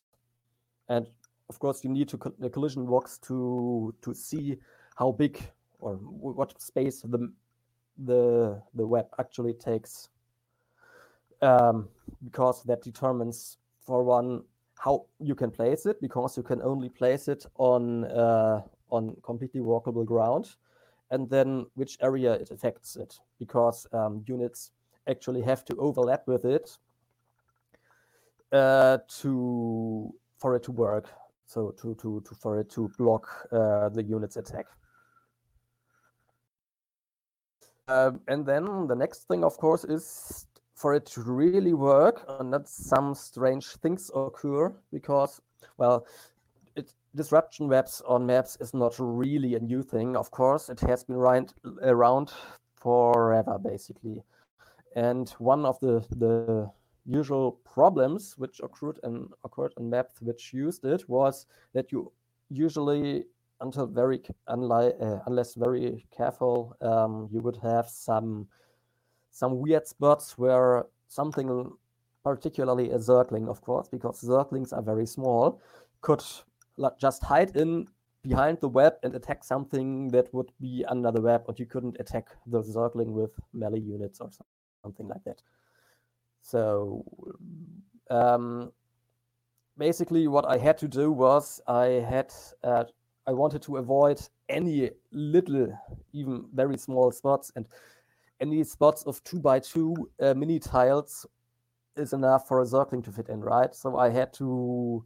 [0.89, 1.09] And
[1.49, 4.59] of course, you need to co- the collision box to to see
[4.97, 5.43] how big
[5.81, 7.33] or what space the
[7.99, 10.09] the the web actually takes,
[11.43, 11.89] um,
[12.25, 14.43] because that determines for one
[14.79, 19.61] how you can place it because you can only place it on uh, on completely
[19.61, 20.57] walkable ground
[21.11, 24.73] and then which area it affects it because um, units
[25.07, 26.77] actually have to overlap with it
[28.53, 31.09] uh, to for it to work
[31.47, 34.67] so to to, to for it to block uh, the unit's attack
[37.89, 42.51] um, and then the next thing of course is for it to really work and
[42.51, 45.41] not some strange things occur because
[45.79, 46.07] well
[46.77, 50.17] it, disruption webs on maps is not really a new thing.
[50.17, 52.33] Of course it has been right, around
[52.75, 54.23] forever basically.
[54.97, 56.71] And one of the the
[57.07, 62.11] usual problems which occurred and occurred in maps which used it was that you
[62.49, 63.27] usually
[63.61, 68.47] until very c- unli- uh, unless very careful um, you would have some
[69.31, 71.71] some weird spots where something
[72.25, 75.61] particularly a zergling of course because zerglings are very small
[76.01, 76.23] could
[76.99, 77.87] just hide in
[78.23, 81.97] behind the web and attack something that would be under the web but you couldn't
[82.01, 84.31] attack the zergling with melee units or
[84.83, 85.43] something like that.
[86.43, 87.05] So
[88.11, 88.73] um,
[89.77, 92.85] basically what i had to do was i had uh,
[93.27, 95.69] i wanted to avoid any little
[96.13, 97.67] even very small spots and
[98.41, 101.27] any spots of two by two uh, mini tiles
[101.97, 105.05] is enough for a zergling to fit in right so i had to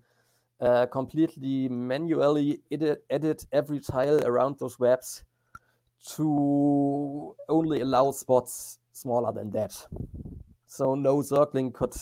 [0.60, 5.22] uh, completely manually edit, edit every tile around those webs
[6.16, 9.74] to only allow spots smaller than that.
[10.66, 11.94] So no zergling could,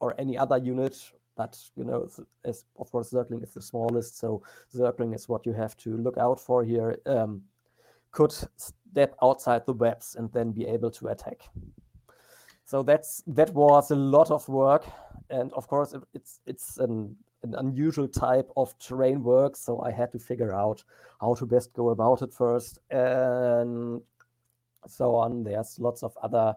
[0.00, 0.96] or any other unit,
[1.36, 4.42] but you know, s- is, of course, Zergling is the smallest, so
[4.74, 6.98] Zergling is what you have to look out for here.
[7.06, 7.42] Um,
[8.10, 11.48] could step outside the webs and then be able to attack.
[12.64, 14.84] So that's that was a lot of work,
[15.30, 19.56] and of course, it- it's it's an an unusual type of terrain work.
[19.56, 20.84] So I had to figure out
[21.20, 24.00] how to best go about it first, and
[24.86, 25.42] so on.
[25.44, 26.54] There's lots of other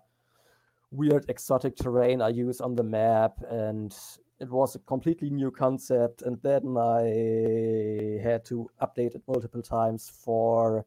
[0.92, 3.96] weird exotic terrain I use on the map, and
[4.40, 6.22] it was a completely new concept.
[6.22, 10.86] And then I had to update it multiple times for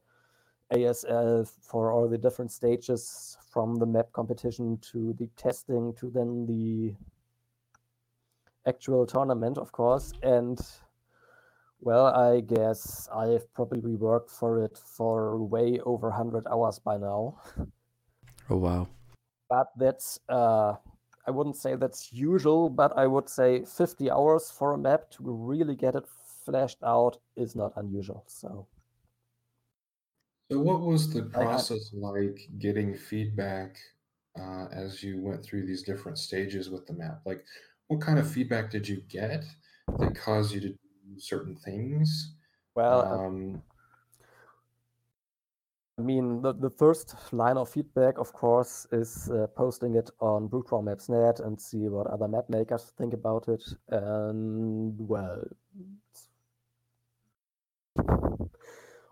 [0.72, 6.46] ASL for all the different stages from the map competition to the testing to then
[6.46, 6.94] the
[8.66, 10.12] actual tournament, of course.
[10.22, 10.60] And
[11.80, 17.40] well, I guess I've probably worked for it for way over 100 hours by now.
[18.50, 18.88] Oh wow.
[19.48, 20.74] But that's, uh,
[21.28, 25.22] I wouldn't say that's usual, but I would say 50 hours for a map to
[25.22, 28.24] really get it fleshed out is not unusual.
[28.26, 28.66] So.
[30.50, 33.76] So, what was the I- process like getting feedback
[34.40, 37.20] uh, as you went through these different stages with the map?
[37.26, 37.44] Like,
[37.88, 39.44] what kind of feedback did you get
[39.98, 40.78] that caused you to do
[41.18, 42.36] certain things?
[42.74, 43.62] Well, uh, Um,
[45.98, 50.48] I mean, the, the first line of feedback, of course, is uh, posting it on
[50.48, 53.64] BroodWarMaps.net and see what other map makers think about it.
[53.88, 55.42] And, well,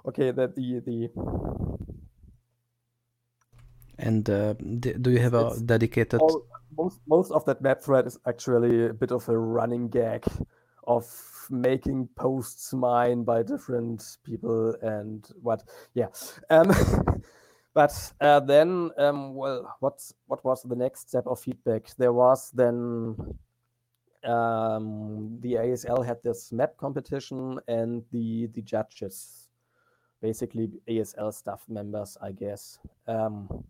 [0.06, 1.10] okay, that the, the,
[3.98, 6.20] And uh, do you have a dedicated?
[6.20, 10.24] all, most, most of that map thread is actually a bit of a running gag
[10.86, 11.04] of
[11.50, 15.62] making posts mine by different people and what
[15.94, 16.08] yeah.
[16.50, 16.72] Um,
[17.74, 21.88] but uh, then um, well what's what was the next step of feedback?
[21.96, 23.16] There was then
[24.24, 29.48] um, the ASL had this map competition and the the judges
[30.22, 33.64] basically ASL staff members I guess um,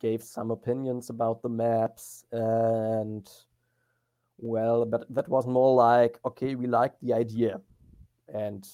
[0.00, 3.28] gave some opinions about the maps and
[4.38, 7.60] well, but that was more like, okay, we like the idea.
[8.32, 8.66] And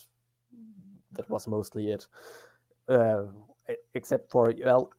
[1.12, 2.06] that was mostly it.
[2.88, 3.24] Uh,
[3.94, 4.90] except for, well,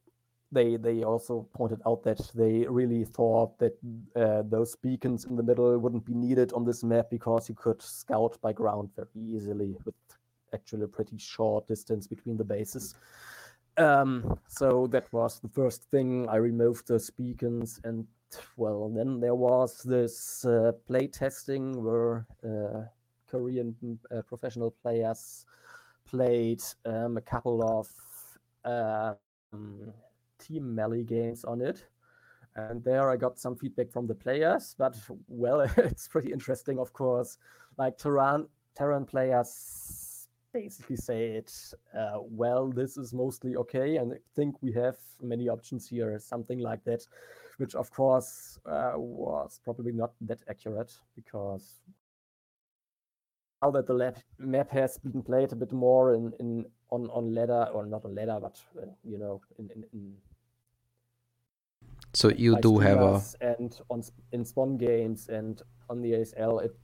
[0.53, 3.75] they they also pointed out that they really thought that
[4.15, 7.81] uh, those beacons in the middle wouldn't be needed on this map because you could
[7.81, 9.95] scout by ground very easily with
[10.53, 12.95] actually a pretty short distance between the bases.
[13.77, 16.29] Um, so that was the first thing.
[16.29, 18.05] I removed those beacons and
[18.57, 22.83] well, then there was this uh, play testing where uh,
[23.29, 23.75] Korean
[24.11, 25.45] uh, professional players
[26.05, 27.87] played um, a couple of
[28.65, 29.93] um,
[30.39, 31.85] team melee games on it.
[32.55, 34.95] And there I got some feedback from the players, but
[35.27, 37.37] well, it's pretty interesting, of course.
[37.77, 41.51] Like Terran, Terran players basically say it,
[41.97, 46.59] uh, well, this is mostly okay, and I think we have many options here, something
[46.59, 47.07] like that
[47.57, 51.81] which of course uh, was probably not that accurate because
[53.61, 57.69] now that the map has been played a bit more in, in on on ladder
[57.73, 60.13] or not on ladder, but uh, you know in, in, in
[62.13, 66.75] so you do have a and on in spawn games and on the ASL, it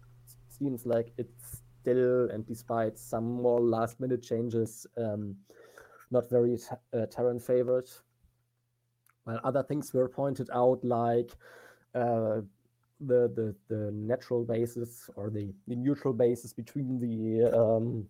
[0.48, 5.36] seems like it's still and despite some more last minute changes, um,
[6.12, 6.58] not very
[6.94, 7.90] uh, Terran favored
[9.30, 11.32] while other things were pointed out like
[11.94, 12.42] uh,
[13.00, 18.08] the, the the natural basis or the, the neutral basis between the um,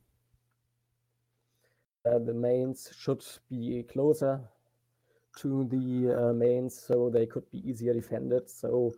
[2.05, 4.39] uh, the mains should be closer
[5.38, 8.49] to the uh, mains so they could be easier defended.
[8.49, 8.93] So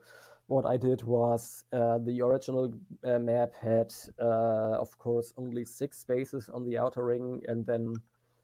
[0.47, 6.03] what I did was uh, the original uh, map had, uh, of course, only six
[6.03, 7.95] bases on the outer ring and then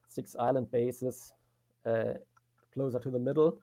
[0.10, 1.34] six island bases
[1.86, 2.14] uh,
[2.78, 3.58] closer to the middle.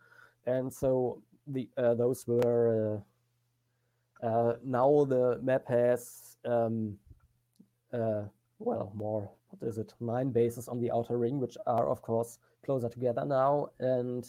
[0.46, 3.02] And so the uh, those were
[4.22, 6.98] uh, uh, now the map has um,
[8.58, 9.94] well more what is it?
[10.00, 14.26] Nine bases on the outer ring which are of course closer together now and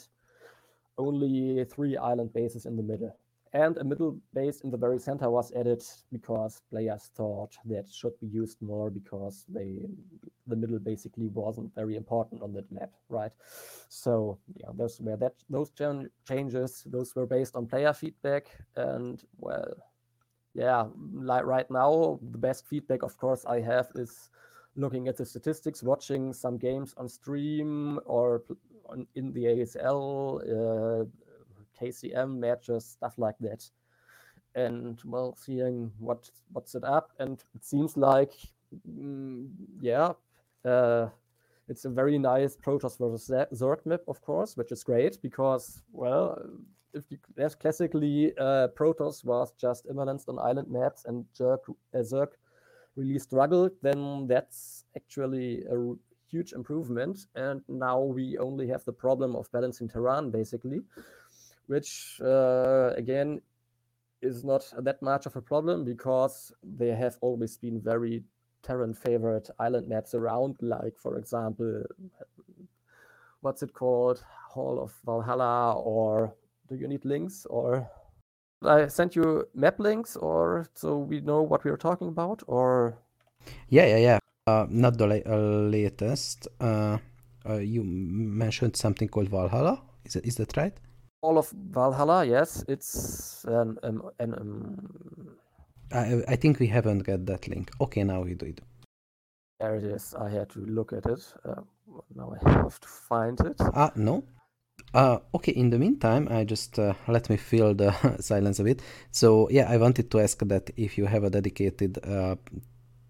[0.97, 3.17] only three island bases in the middle
[3.56, 5.82] and a middle base in the very center was added
[6.12, 9.80] because players thought that should be used more because they
[10.47, 13.32] the middle basically wasn't very important on that map, right?
[13.88, 15.72] So yeah, those were that those
[16.28, 16.84] changes.
[16.86, 19.74] Those were based on player feedback, and well,
[20.53, 24.30] yeah, like right now, the best feedback, of course, I have is
[24.76, 28.43] looking at the statistics, watching some games on stream or
[28.89, 31.06] on, in the ASL, uh,
[31.80, 33.69] KCM matches, stuff like that.
[34.55, 38.34] And well, seeing what what's it up, and it seems like,
[38.89, 39.49] mm,
[39.82, 40.13] yeah,
[40.63, 41.09] uh,
[41.67, 46.39] it's a very nice Protoss versus Zerg map, of course, which is great because, well,
[46.93, 47.17] if you,
[47.59, 51.59] classically uh, Protoss was just imbalanced on island maps and Zerg,
[51.93, 52.30] uh, Zerg
[52.95, 55.93] really struggled, then that's actually a
[56.30, 57.28] huge improvement.
[57.36, 60.82] And now we only have the problem of balancing Terran, basically
[61.68, 63.41] which uh, again
[64.22, 68.24] is not that much of a problem because there have always been very
[68.63, 71.84] Terran favored island maps around, like for example,
[73.41, 76.34] what's it called, Hall of Valhalla, or
[76.68, 77.88] do you need links or?
[78.63, 82.97] I sent you map links, or so we know what we are talking about, or?
[83.70, 84.20] Yeah, yeah, yeah.
[84.47, 86.47] Uh, not the la- uh, latest.
[86.59, 86.97] Uh,
[87.47, 89.84] uh you mentioned something called Valhalla.
[90.05, 90.74] Is it, is that right?
[91.22, 95.38] Hall of Valhalla, yes, it's an, an, an um...
[95.91, 97.72] I, I think we haven't got that link.
[97.80, 98.61] Okay, now we do it.
[99.59, 100.13] There it is.
[100.13, 101.34] I had to look at it.
[101.45, 101.61] Uh,
[102.16, 103.55] now I have to find it.
[103.59, 104.24] Ah, no.
[104.93, 108.82] Uh, okay, in the meantime, I just uh, let me fill the silence a bit.
[109.11, 112.36] So, yeah, I wanted to ask that if you have a dedicated uh,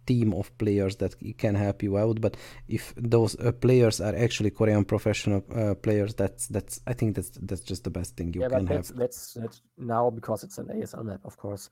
[0.06, 2.22] team of players that can help you out.
[2.22, 2.38] But
[2.68, 7.32] if those uh, players are actually Korean professional uh, players, that's that's I think that's
[7.42, 8.98] that's just the best thing you yeah, can that's, have.
[8.98, 11.70] That's, that's now because it's an ASL map, of course.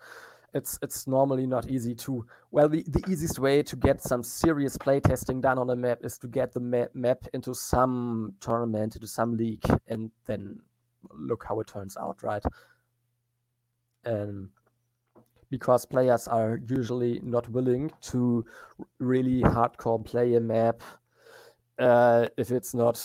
[0.54, 4.78] It's it's normally not easy to well the, the easiest way to get some serious
[4.78, 8.94] play testing done on a map is to get the map, map into some tournament
[8.94, 10.60] into some league and then
[11.12, 12.44] look how it turns out right
[14.06, 14.52] um
[15.54, 18.44] because players are usually not willing to
[18.98, 20.82] really hardcore play a map
[21.78, 22.98] uh, if it's not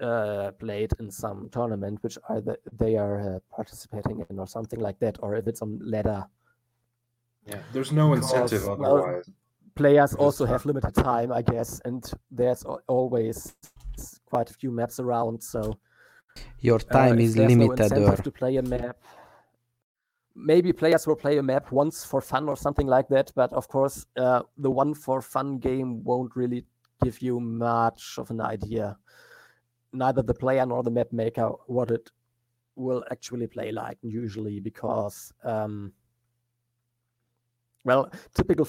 [0.00, 5.00] uh, played in some tournament which either they are uh, participating in or something like
[5.00, 6.24] that, or if it's on ladder.
[7.48, 9.30] Yeah, there's no incentive Because, well, otherwise.
[9.74, 13.56] Players also have limited time, I guess, and there's always
[14.26, 15.76] quite a few maps around, so
[16.60, 17.82] Your uh, time if is there's no limited.
[17.82, 18.96] incentive or to play a map.
[20.42, 23.68] Maybe players will play a map once for fun or something like that, but of
[23.68, 26.64] course, uh, the one for fun game won't really
[27.04, 28.96] give you much of an idea.
[29.92, 32.10] Neither the player nor the map maker what it
[32.76, 35.92] will actually play like usually, because um,
[37.84, 38.66] well, typical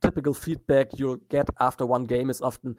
[0.00, 2.76] typical feedback you'll get after one game is often,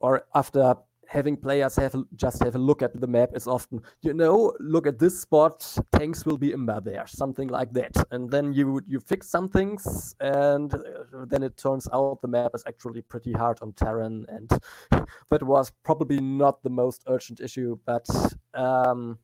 [0.00, 0.74] or after
[1.08, 4.86] having players have just have a look at the map is often, you know, look
[4.86, 8.84] at this spot, tanks will be immer there, something like that, and then you would
[8.86, 13.32] you fix some things, and uh, then it turns out the map is actually pretty
[13.32, 14.50] hard on Terran, and
[15.30, 18.06] that was probably not the most urgent issue, but
[18.54, 19.18] um,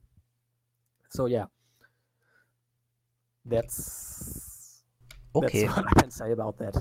[1.08, 1.46] so yeah,
[3.44, 4.82] that's
[5.34, 5.64] okay.
[5.66, 6.76] that's what I can say about that.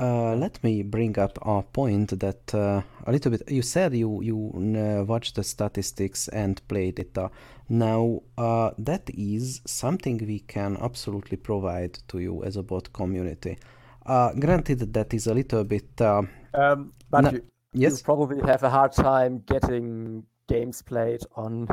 [0.00, 3.42] Uh, let me bring up a point that uh, a little bit.
[3.50, 7.18] You said you you uh, watched the statistics and played it.
[7.18, 7.28] Uh,
[7.68, 13.58] now uh, that is something we can absolutely provide to you as a bot community.
[14.06, 16.00] Uh, granted, that is a little bit.
[16.00, 16.22] Uh,
[16.54, 17.42] Um, but No- you,
[17.74, 21.68] yes, you probably have a hard time getting games played on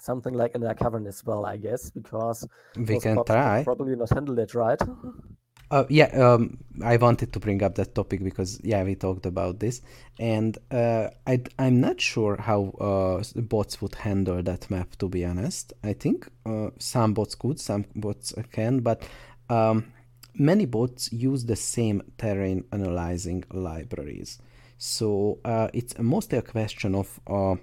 [0.00, 3.64] something like Inner Coven as well, I guess, because we can try.
[3.64, 4.80] Probably not handle it, right?
[5.68, 9.58] Uh, yeah, um, I wanted to bring up that topic because yeah, we talked about
[9.58, 9.82] this,
[10.18, 14.94] and uh, I I'm not sure how uh, bots would handle that map.
[14.98, 19.02] To be honest, I think uh, some bots could, some bots can, but
[19.50, 19.92] um,
[20.34, 24.38] many bots use the same terrain analyzing libraries.
[24.78, 27.56] So uh, it's mostly a question of uh,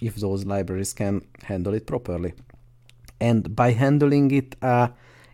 [0.00, 2.32] if those libraries can handle it properly
[3.20, 4.56] and by handling it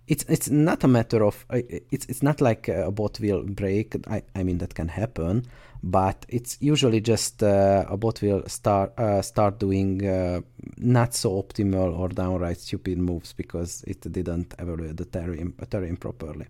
[0.09, 3.95] it's it's not a matter of uh, it's it's not like a bot will break.
[4.09, 5.47] I, I mean that can happen
[5.83, 10.41] but it's usually just uh, a bot will start uh, start doing uh,
[10.79, 16.47] not so optimal or downright stupid moves because it didn't evaluate the terrain, terrain properly.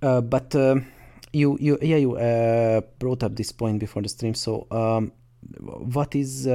[0.00, 0.86] Uh, but um
[1.32, 4.34] you you yeah you uh, brought up this point before the stream.
[4.34, 5.12] So um,
[5.60, 6.46] what is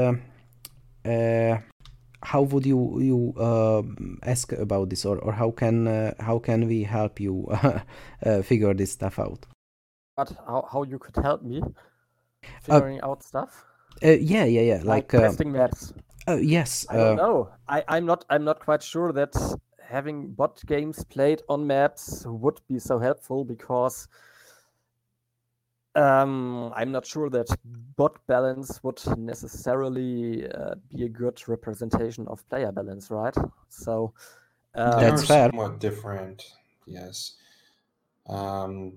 [2.22, 3.82] how would you you uh,
[4.24, 7.48] ask about this or, or how can uh, how can we help you
[8.26, 9.46] uh, figure this stuff out
[10.18, 11.62] but how, how you could help me
[12.62, 13.66] figuring out stuff
[14.04, 15.94] uh, yeah yeah yeah like, uh, testing maps.
[16.28, 17.50] uh, yes I don't uh, know.
[17.68, 19.36] I, I'm not I'm not quite sure that
[19.82, 24.08] having bot games played on maps would be so helpful because
[26.00, 27.48] um, I'm not sure that
[27.98, 33.36] bot balance would necessarily uh, be a good representation of player balance, right?
[33.70, 34.14] So
[34.76, 35.50] um, That's fair.
[35.50, 36.54] somewhat different,
[36.86, 37.36] yes.
[38.28, 38.94] Um,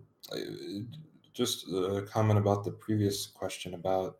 [1.32, 4.18] just a comment about the previous question about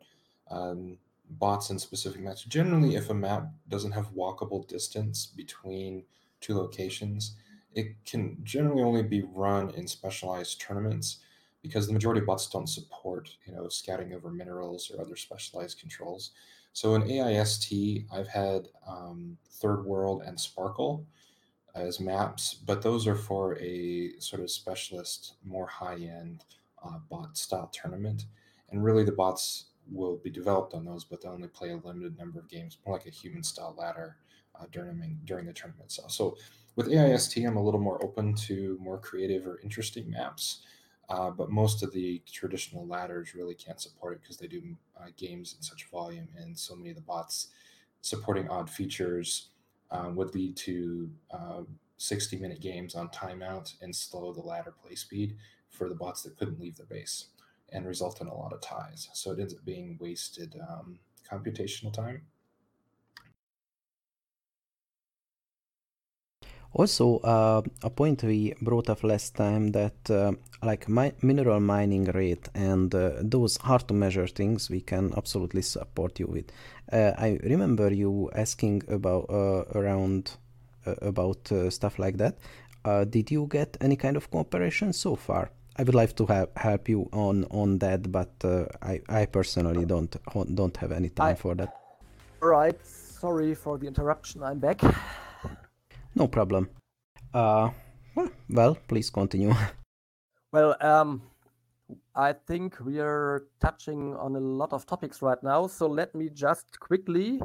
[0.49, 0.97] um,
[1.29, 2.43] bots in specific maps.
[2.43, 6.03] Generally, if a map doesn't have walkable distance between
[6.41, 7.35] two locations,
[7.73, 11.19] it can generally only be run in specialized tournaments
[11.63, 15.79] because the majority of bots don't support, you know, scouting over minerals or other specialized
[15.79, 16.31] controls.
[16.73, 17.73] So in AIST,
[18.11, 21.07] I've had um, Third World and Sparkle
[21.73, 26.43] as maps, but those are for a sort of specialist, more high-end
[26.85, 28.25] uh, bot style tournament.
[28.69, 32.17] And really, the bots will be developed on those, but they only play a limited
[32.17, 34.17] number of games, more like a human style ladder
[34.59, 36.11] uh, during during the tournament itself.
[36.11, 36.37] So
[36.75, 40.61] with AIST, I'm a little more open to more creative or interesting maps.
[41.09, 45.07] Uh, but most of the traditional ladders really can't support it because they do uh,
[45.17, 47.49] games in such volume, and so many of the bots
[48.01, 49.49] supporting odd features
[49.91, 51.61] uh, would lead to uh,
[51.97, 55.37] 60 minute games on timeout and slow the ladder play speed
[55.69, 57.27] for the bots that couldn't leave their base
[57.71, 59.09] and result in a lot of ties.
[59.13, 60.99] So it ends up being wasted um,
[61.29, 62.21] computational time.
[66.73, 70.31] Also, uh, a point we brought up last time that uh,
[70.63, 75.61] like mi- mineral mining rate and uh, those hard to measure things we can absolutely
[75.61, 76.45] support you with.
[76.91, 80.31] Uh, I remember you asking about uh, around
[80.87, 82.37] uh, about uh, stuff like that.
[82.85, 85.51] Uh, did you get any kind of cooperation so far?
[85.77, 89.85] I would like to have, help you on on that, but uh, I I personally
[89.85, 90.15] don't
[90.55, 91.75] don't have any time I- for that.
[92.41, 92.79] right.
[92.85, 94.43] Sorry for the interruption.
[94.43, 94.81] I'm back.
[96.15, 96.69] No problem.
[97.33, 97.69] Uh,
[98.49, 99.53] Well, please continue.
[100.51, 101.23] Well, um,
[102.13, 105.65] I think we are touching on a lot of topics right now.
[105.65, 107.41] So let me just quickly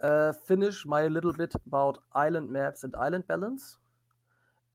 [0.00, 3.76] uh, finish my little bit about island maps and island balance.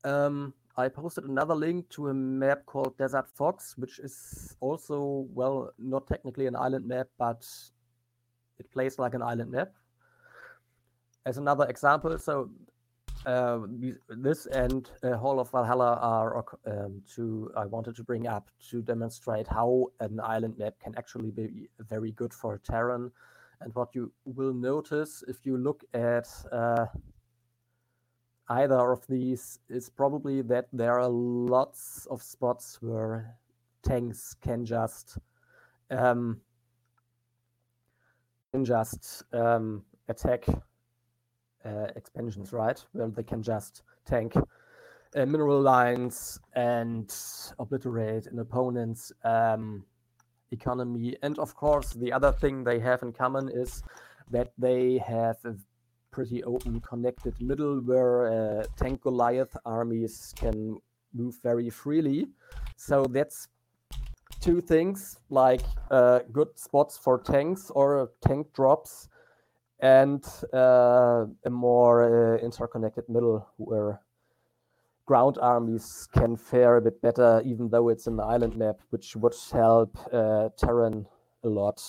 [0.04, 5.72] Um, I posted another link to a map called Desert Fox, which is also, well,
[5.76, 7.44] not technically an island map, but
[8.60, 9.72] it plays like an island map.
[11.24, 12.50] As another example, so
[13.26, 13.58] uh,
[14.08, 18.80] this and uh, Hall of Valhalla are um, to I wanted to bring up to
[18.80, 23.10] demonstrate how an island map can actually be very good for Terran.
[23.60, 26.86] And what you will notice if you look at uh,
[28.48, 33.34] either of these is probably that there are lots of spots where
[33.82, 35.18] tanks can just
[35.90, 36.40] um,
[38.52, 40.46] can just um, attack
[41.66, 42.82] uh, expansions, right?
[42.92, 47.12] Where they can just tank uh, mineral lines and
[47.58, 49.84] obliterate an opponent's um,
[50.52, 51.16] economy.
[51.22, 53.82] And of course, the other thing they have in common is
[54.30, 55.54] that they have a
[56.10, 60.78] pretty open connected middle where uh, tank Goliath armies can
[61.12, 62.28] move very freely.
[62.76, 63.48] So that's
[64.40, 69.08] two things like uh, good spots for tanks or tank drops
[69.80, 70.24] and
[70.54, 74.00] uh, a more uh, interconnected middle where
[75.04, 79.34] ground armies can fare a bit better, even though it's an island map, which would
[79.52, 81.06] help uh, Terran
[81.44, 81.82] a lot.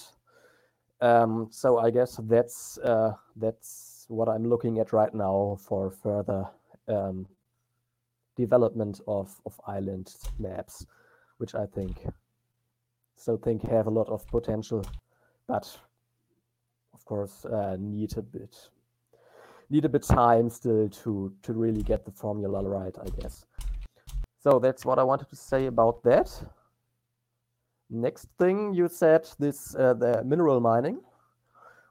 [1.01, 6.47] Um, so I guess that's uh, that's what I'm looking at right now for further
[6.87, 7.27] um,
[8.35, 10.85] development of of island maps,
[11.37, 12.05] which I think
[13.15, 14.85] still think have a lot of potential,
[15.47, 15.79] but
[17.07, 18.69] course, uh, need a bit
[19.69, 23.45] need a bit time still to to really get the formula right, I guess.
[24.39, 26.29] So that's what I wanted to say about that.
[27.89, 30.99] Next thing you said, this uh, the mineral mining.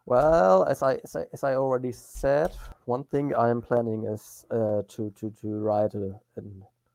[0.07, 2.53] Well, as I, as I, as I already said,
[2.85, 6.43] one thing I am planning is uh, to to to write a, a,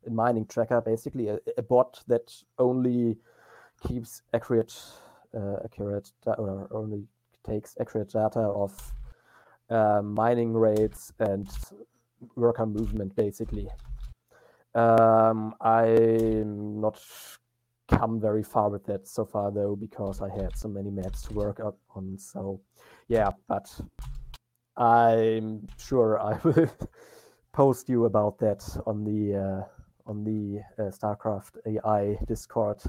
[0.07, 3.17] a mining tracker, basically a, a, bot that only
[3.85, 4.73] keeps accurate
[5.35, 7.05] uh, accurate or only
[7.47, 8.93] takes accurate data of
[9.69, 11.49] uh, mining rates and
[12.35, 13.67] worker movement, basically.
[14.75, 17.01] Um, I'm not
[17.89, 21.33] come very far with that so far, though, because I had so many maps to
[21.33, 21.59] work
[21.95, 22.17] on.
[22.17, 22.61] So,
[23.07, 23.69] yeah, but
[24.77, 26.69] I'm sure I will
[27.51, 29.63] post you about that on the uh,
[30.09, 32.81] on the uh, StarCraft AI Discord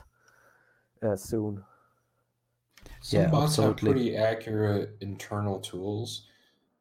[1.02, 1.62] uh, soon.
[3.02, 6.28] Some Yeah, bots have pretty accurate internal tools.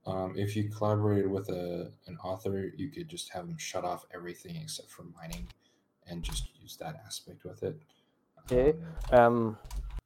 [0.05, 4.05] Um, if you collaborated with a an author, you could just have them shut off
[4.13, 5.47] everything except for mining,
[6.07, 7.82] and just use that aspect with it.
[8.51, 8.78] Okay.
[9.11, 9.57] Um, Um,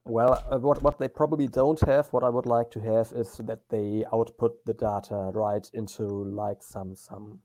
[0.06, 3.38] well, uh, what what they probably don't have, what I would like to have, is
[3.38, 7.42] that they output the data right into like some some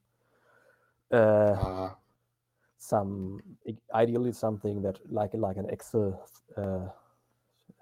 [1.11, 1.91] uh, uh,
[2.79, 3.41] some
[3.95, 6.29] ideally something that like like an Excel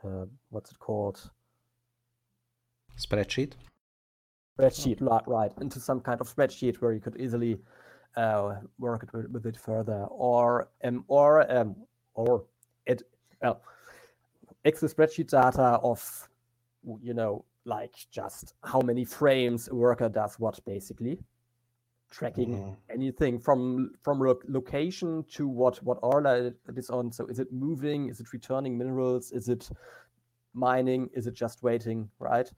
[0.05, 1.31] uh, what's it called?
[2.99, 3.53] Spreadsheet.
[4.59, 7.59] spreadsheet right, right into some kind of spreadsheet where you could easily
[8.17, 10.07] uh, work it with, with it further.
[10.11, 11.77] Or um, or um,
[12.15, 12.45] or
[12.87, 13.03] it
[13.41, 13.63] well
[14.65, 16.29] excel spreadsheet data of
[17.01, 21.19] you know like just how many frames a worker does what basically
[22.11, 22.77] tracking mhm.
[22.91, 27.13] anything from from lo- location to what what order it is on.
[27.13, 28.09] So is it moving?
[28.09, 29.33] Is it returning minerals?
[29.33, 29.71] Is it
[30.55, 31.11] mining?
[31.13, 32.51] Is it just waiting right?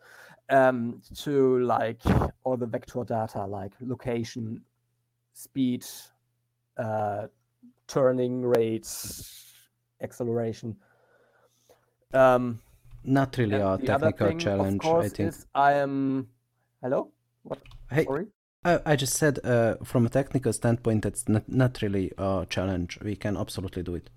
[0.48, 2.02] Um to like
[2.44, 4.62] all the vector data like location
[5.32, 5.84] speed
[6.76, 7.26] uh
[7.86, 9.52] turning rates
[10.00, 10.76] acceleration.
[12.14, 12.60] Um
[13.02, 15.28] Not really a technical thing challenge, I think.
[15.28, 16.28] is i am
[16.82, 17.10] hello?
[17.42, 17.58] What?
[17.90, 18.26] Hey, sorry
[18.64, 22.98] I, I just said uh, from a technical standpoint, that's not, not really a challenge.
[23.02, 24.10] We can absolutely do it.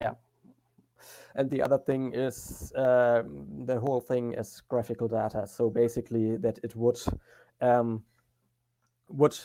[0.00, 0.14] Yeah.
[1.34, 5.46] And the other thing is um, the whole thing is graphical data.
[5.46, 6.98] So basically, that it would
[7.60, 8.04] um,
[9.08, 9.36] would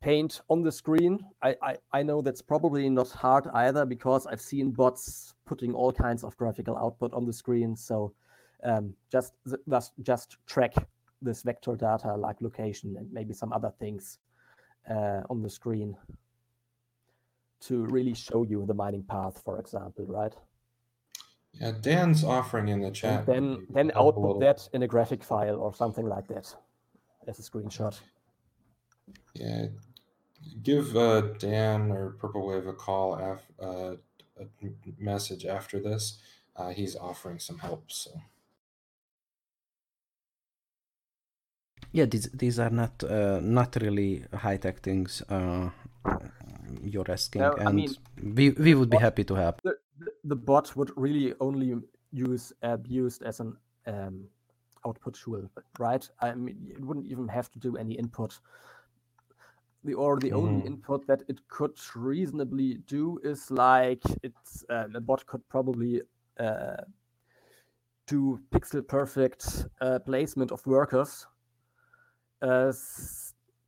[0.00, 1.20] paint on the screen.
[1.42, 5.92] I, I I know that's probably not hard either because I've seen bots putting all
[5.92, 7.76] kinds of graphical output on the screen.
[7.76, 8.14] So
[8.64, 9.34] um, just
[9.68, 10.74] just just track
[11.22, 14.18] this vector data like location and maybe some other things
[14.88, 15.96] uh, on the screen
[17.60, 20.34] to really show you the mining path, for example, right?
[21.52, 23.18] Yeah, Dan's offering in the chat.
[23.18, 26.54] and then then output that in a graphic file or something like that
[27.26, 27.98] as a screenshot.
[29.34, 29.66] Yeah,
[30.62, 33.96] give uh, Dan or Purple Wave a call, af- uh,
[34.40, 34.46] a
[34.98, 36.20] message after this.
[36.56, 37.90] Uh, he's offering some help.
[37.90, 38.10] So
[41.92, 45.70] yeah, these these are not uh, not really high tech things uh,
[46.82, 47.94] you're asking, No, and I mean,
[48.36, 49.60] we we would be bot- happy to help.
[49.62, 49.76] the,
[50.24, 51.74] the- bot would really only
[52.12, 54.28] use uh, be used as an um,
[54.86, 56.08] output tool, right?
[56.20, 58.38] I mean, it wouldn't even have to do any input.
[59.84, 60.66] The or the only Mhm.
[60.66, 66.02] input that it could reasonably do is like it's uh, the bot could probably
[66.38, 66.76] uh,
[68.06, 71.26] do pixel perfect uh, placement of workers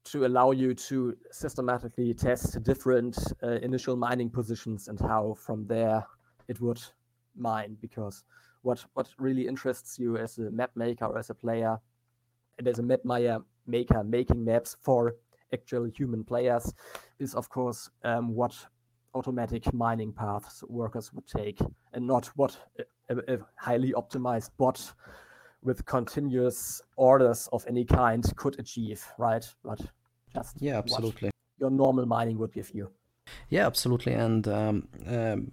[0.05, 6.05] to allow you to systematically test different uh, initial mining positions and how from there
[6.49, 6.83] it would
[7.37, 8.25] mine because
[8.63, 11.79] what what really interests you as a map maker or as a player
[12.59, 13.01] and as a map
[13.67, 15.15] maker making maps for
[15.53, 16.73] actual human players
[17.19, 18.55] is of course um, what
[19.15, 21.61] automatic mining paths workers would take
[21.93, 22.59] and not what
[23.11, 24.93] a- a highly optimized bot
[25.63, 29.81] with continuous orders of any kind could achieve right but
[30.35, 31.31] just Yeah, absolutely.
[31.59, 32.91] your normal mining would give you
[33.51, 35.53] Yeah, absolutely, and um, um,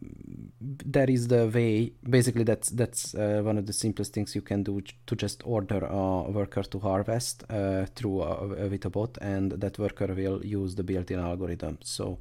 [0.59, 1.93] there is the way.
[2.09, 5.85] Basically, that's that's uh, one of the simplest things you can do to just order
[5.85, 10.75] a worker to harvest uh, through a, with a bot, and that worker will use
[10.75, 11.77] the built-in algorithm.
[11.83, 12.17] So,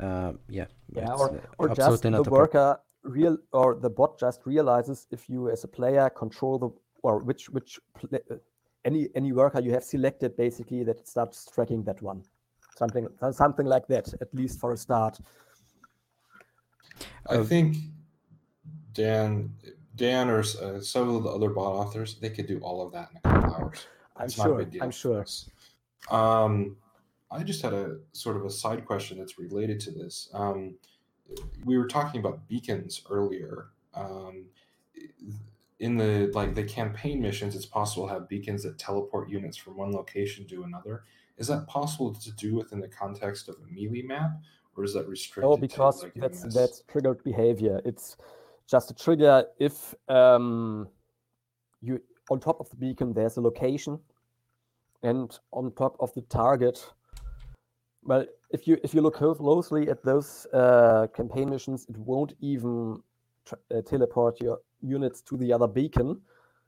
[0.00, 5.06] uh, yeah, Yeah, or, uh, or just the worker real or the bot just realizes
[5.10, 6.70] if you as a player control the
[7.02, 7.78] or which which
[8.12, 8.18] uh,
[8.84, 12.22] any any worker you have selected basically that starts tracking that one,
[12.76, 15.18] something something like that at least for a start.
[17.28, 17.76] I Uh, think
[18.94, 19.50] Dan,
[19.96, 23.10] Dan, or uh, some of the other bot authors, they could do all of that
[23.10, 23.86] in a couple hours.
[24.16, 24.66] I'm sure.
[24.80, 25.24] I'm sure.
[26.10, 26.76] Um,
[27.30, 30.30] I just had a sort of a side question that's related to this.
[30.32, 30.76] Um,
[31.64, 33.66] we were talking about beacons earlier.
[33.92, 34.46] Um,
[35.78, 39.76] in the like the campaign missions, it's possible to have beacons that teleport units from
[39.76, 41.04] one location to another.
[41.36, 44.40] Is that possible to do within the context of a melee map,
[44.74, 45.54] or is that restricted?
[45.54, 46.54] To, because like, that's MS?
[46.54, 47.80] that's triggered behavior.
[47.84, 48.16] It's
[48.66, 50.88] just a trigger if um,
[51.82, 52.00] you
[52.30, 53.98] on top of the beacon there's a location,
[55.02, 56.78] and on top of the target.
[58.02, 63.02] Well, if you if you look closely at those uh, campaign missions, it won't even
[63.52, 66.20] uh, teleport your units to the other beacon,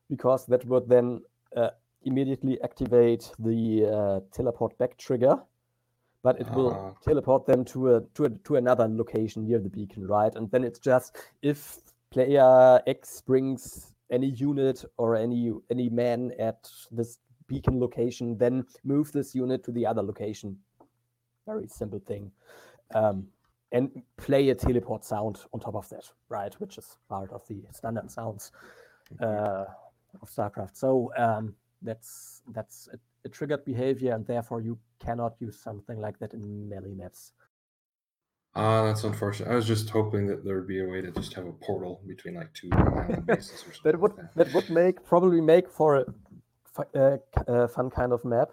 [0.08, 1.20] because that would then
[1.56, 1.70] uh,
[2.02, 5.38] immediately activate the uh, teleport back trigger
[6.22, 6.92] but it will Ah.
[7.04, 10.34] teleport them to a to a to another location near the beacon, right?
[10.34, 11.78] And then it's just if
[12.10, 19.12] player X brings any unit or any any man at this beacon location, then move
[19.12, 20.58] this unit to the other location.
[21.46, 22.32] Very simple thing.
[22.94, 23.28] Um,
[23.72, 26.54] and play a teleport sound on top of that, right?
[26.60, 28.52] Which is part of the standard sounds
[29.20, 29.64] uh,
[30.22, 30.76] of StarCraft.
[30.76, 36.18] So um, that's that's a, a triggered behavior, and therefore you cannot use something like
[36.18, 37.32] that in melee maps.
[38.54, 39.50] Ah, that's unfortunate.
[39.50, 42.00] I was just hoping that there would be a way to just have a portal
[42.06, 43.80] between like two island bases or something.
[43.84, 46.04] That would like that would make probably make for a
[46.64, 48.50] fu- uh, k- uh, fun kind of map,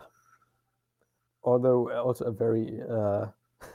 [1.44, 3.28] although also a very uh,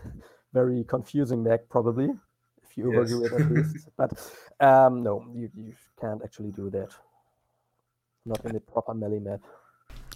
[0.52, 2.10] very confusing map probably
[2.62, 3.24] if you overdo Yes.
[3.24, 3.76] it at least.
[3.96, 4.12] But
[4.60, 6.90] um, no, you you can't actually do that.
[8.24, 9.42] Not in a proper melee map.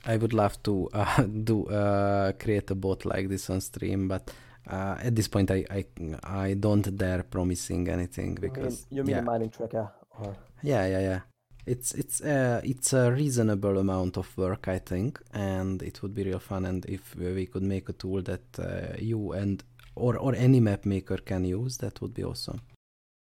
[0.06, 4.30] I would love to uh, do uh, create a bot like this on stream, but
[4.66, 5.84] uh, at this point, I, I
[6.24, 10.36] I don't dare promising anything You mean, because you mean yeah, a mining tracker or
[10.62, 11.20] yeah, yeah, yeah.
[11.66, 16.24] It's it's uh, it's a reasonable amount of work, I think, and it would be
[16.24, 16.66] real fun.
[16.66, 19.62] And if we could make a tool that uh, you and
[19.96, 22.60] or or any map maker can use, that would be awesome.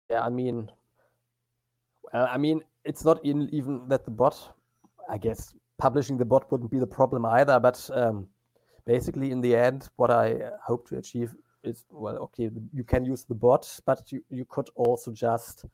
[0.09, 0.69] Yeah, I mean,
[2.13, 4.37] I mean, it's not in, even that the bot.
[5.09, 7.59] I guess publishing the bot wouldn't be the problem either.
[7.59, 8.27] But um,
[8.85, 11.33] basically, in the end, what I uh, hope to achieve
[11.63, 15.65] is well, okay, you can use the bot, but you you could also just.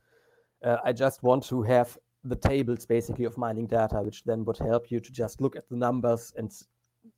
[0.64, 4.58] Uh, I just want to have the tables basically of mining data, which then would
[4.58, 6.52] help you to just look at the numbers and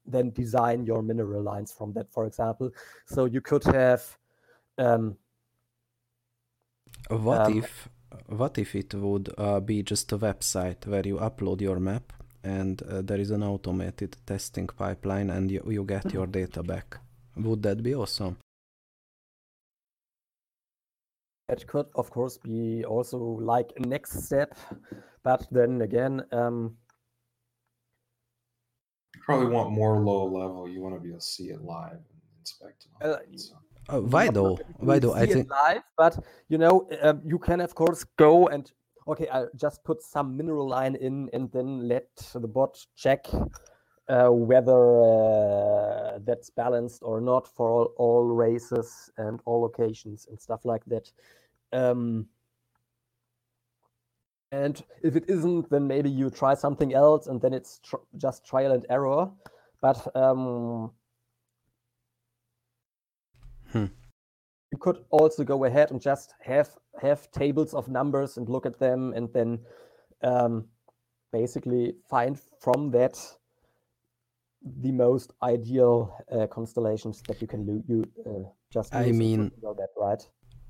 [0.06, 2.72] then design your mineral lines from that, for example.
[3.06, 4.18] So you could have.
[4.78, 5.18] Um,
[7.10, 7.90] What Um, if
[8.28, 12.14] what if it would uh, be just a website where you upload your map
[12.44, 17.00] and uh, there is an automated testing pipeline and you, you get your data back?
[17.36, 18.38] Would that be awesome?
[21.48, 24.56] It could, of course, be also like a next step,
[25.24, 26.78] but then again, um,
[29.16, 30.68] You probably want more low level.
[30.70, 32.00] You want to be able to see it live.
[32.40, 32.88] inspect.
[33.02, 33.56] And all Uh, so.
[33.90, 34.50] Uh, why not- though?
[34.50, 35.14] not that you Why though?
[35.14, 38.72] I think live, but you know, um, you can of course go and
[39.08, 43.26] okay, I just put some mineral line in and then let the bot check
[44.08, 50.40] uh, whether uh, that's balanced or not for all, all races and all locations and
[50.40, 51.12] stuff like that.
[51.74, 52.28] Um,
[54.52, 58.46] and if it isn't, then maybe you try something else, and then it's tr- just
[58.46, 59.32] trial and error.
[59.82, 60.92] But um,
[63.72, 63.86] Hmm.
[64.72, 68.80] you could also go ahead and just have have tables of numbers and look at
[68.80, 69.66] them, and then
[70.22, 70.68] um,
[71.32, 73.18] basically find from that
[74.62, 78.94] the most ideal uh, constellations that you can lo- you uh, just.
[78.96, 80.30] I mean- that right.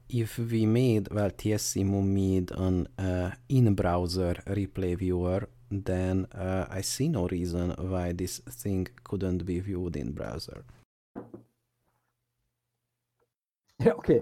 [0.09, 7.07] If we made well Tscmoo made an uh, in-browser replay viewer, then uh, I see
[7.09, 10.65] no reason why this thing couldn't be viewed in browser.
[13.79, 14.21] Yeah, okay.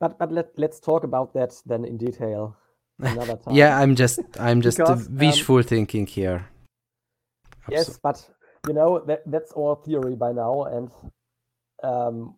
[0.00, 2.56] But but let let's talk about that then in detail
[2.98, 3.54] another time.
[3.54, 6.48] Yeah, I'm just I'm just Because, um, wishful thinking here.
[7.68, 8.26] Yes, but
[8.66, 10.90] you know that that's all theory by now, and
[11.82, 12.34] um,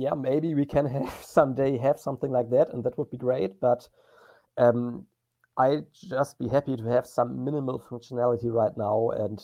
[0.00, 3.60] yeah, maybe we can have someday have something like that, and that would be great.
[3.60, 3.88] But
[4.56, 5.06] um,
[5.58, 9.42] I'd just be happy to have some minimal functionality right now and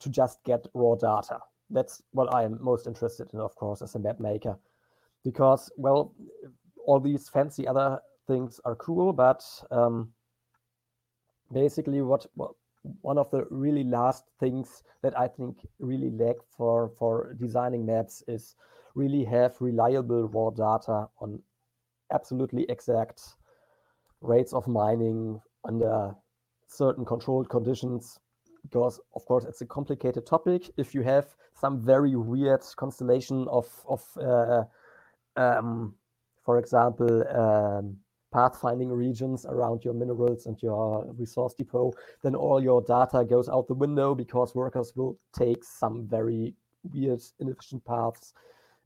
[0.00, 1.38] to just get raw data.
[1.70, 4.56] That's what I am most interested in, of course, as a map maker,
[5.24, 6.14] because well,
[6.86, 10.12] all these fancy other things are cool, but um,
[11.52, 12.52] basically what, what
[13.00, 18.22] one of the really last things that I think really lack for for designing maps
[18.28, 18.56] is
[18.94, 21.40] really have reliable raw data on
[22.12, 23.20] absolutely exact
[24.20, 26.14] rates of mining under
[26.68, 28.18] certain controlled conditions
[28.62, 30.70] because of course it's a complicated topic.
[30.76, 34.64] If you have some very weird constellation of of uh,
[35.36, 35.94] um,
[36.44, 37.96] for example um,
[38.34, 41.92] pathfinding regions around your minerals and your resource depot
[42.22, 46.52] then all your data goes out the window because workers will take some very
[46.92, 48.34] weird inefficient paths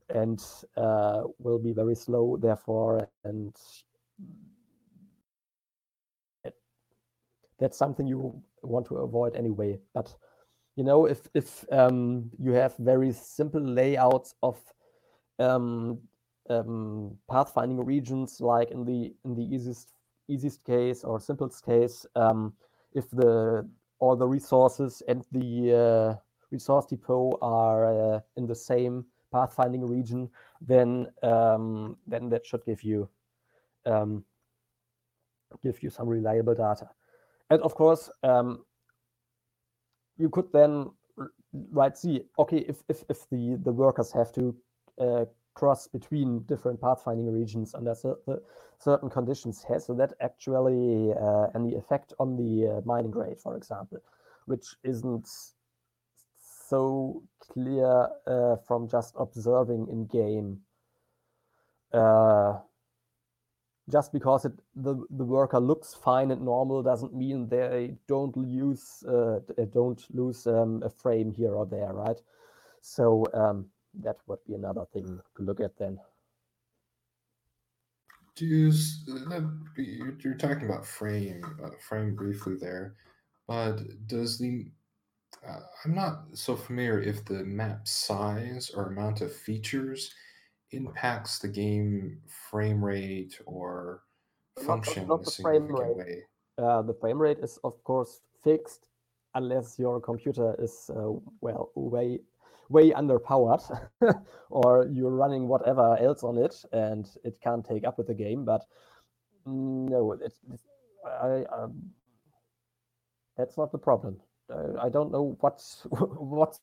[0.09, 0.43] and
[0.77, 3.55] uh, will be very slow therefore and
[7.59, 9.77] that's something you want to avoid anyway.
[9.93, 10.13] But
[10.75, 14.57] you know if if um, you have very simple layouts of
[15.37, 15.99] um,
[16.49, 19.93] um, pathfinding regions like in the in the easiest
[20.27, 22.53] easiest case or simplest case um,
[22.93, 23.67] if the
[23.99, 26.15] all the resources and the uh,
[26.51, 30.29] resource depot are uh, in the same pathfinding region
[30.61, 33.09] then um, then that should give you
[33.85, 34.23] um,
[35.63, 36.89] give you some reliable data.
[37.49, 38.65] And of course um,
[40.17, 40.91] you could then
[41.71, 44.55] right see okay if if, if the the workers have to
[44.99, 45.25] uh,
[45.55, 48.41] cross between different pathfinding regions under cer- cer-
[48.77, 53.57] certain conditions has so that actually uh, any effect on the uh, mining rate for
[53.57, 53.97] example
[54.45, 55.27] which isn't
[56.69, 60.59] so clear uh, from just observing in game.
[61.91, 62.59] Uh,
[63.89, 69.03] just because it the, the worker looks fine and normal doesn't mean they don't lose
[69.07, 69.39] uh,
[69.73, 72.21] don't lose um, a frame here or there right?
[72.81, 73.65] So um,
[74.01, 75.99] that would be another thing to look at then.
[78.35, 78.71] Do you,
[80.23, 82.95] you're talking about frame, uh, frame briefly there,
[83.47, 84.71] but does the
[85.47, 90.13] uh, I'm not so familiar if the map size or amount of features
[90.71, 94.03] impacts the game frame rate or
[94.57, 96.23] Not- function not in a the frame rate.
[96.57, 98.87] uh, the frame rate is of course fixed
[99.35, 101.11] unless your computer is uh,
[101.41, 102.19] well way
[102.69, 103.63] way underpowered
[104.49, 108.45] or you're running whatever else on it and it can't take up with the game
[108.45, 108.65] but
[109.45, 110.21] no it,
[110.51, 110.59] it,
[111.07, 111.81] I, um,
[113.37, 114.19] that's not the problem
[114.81, 116.57] i don't know what's what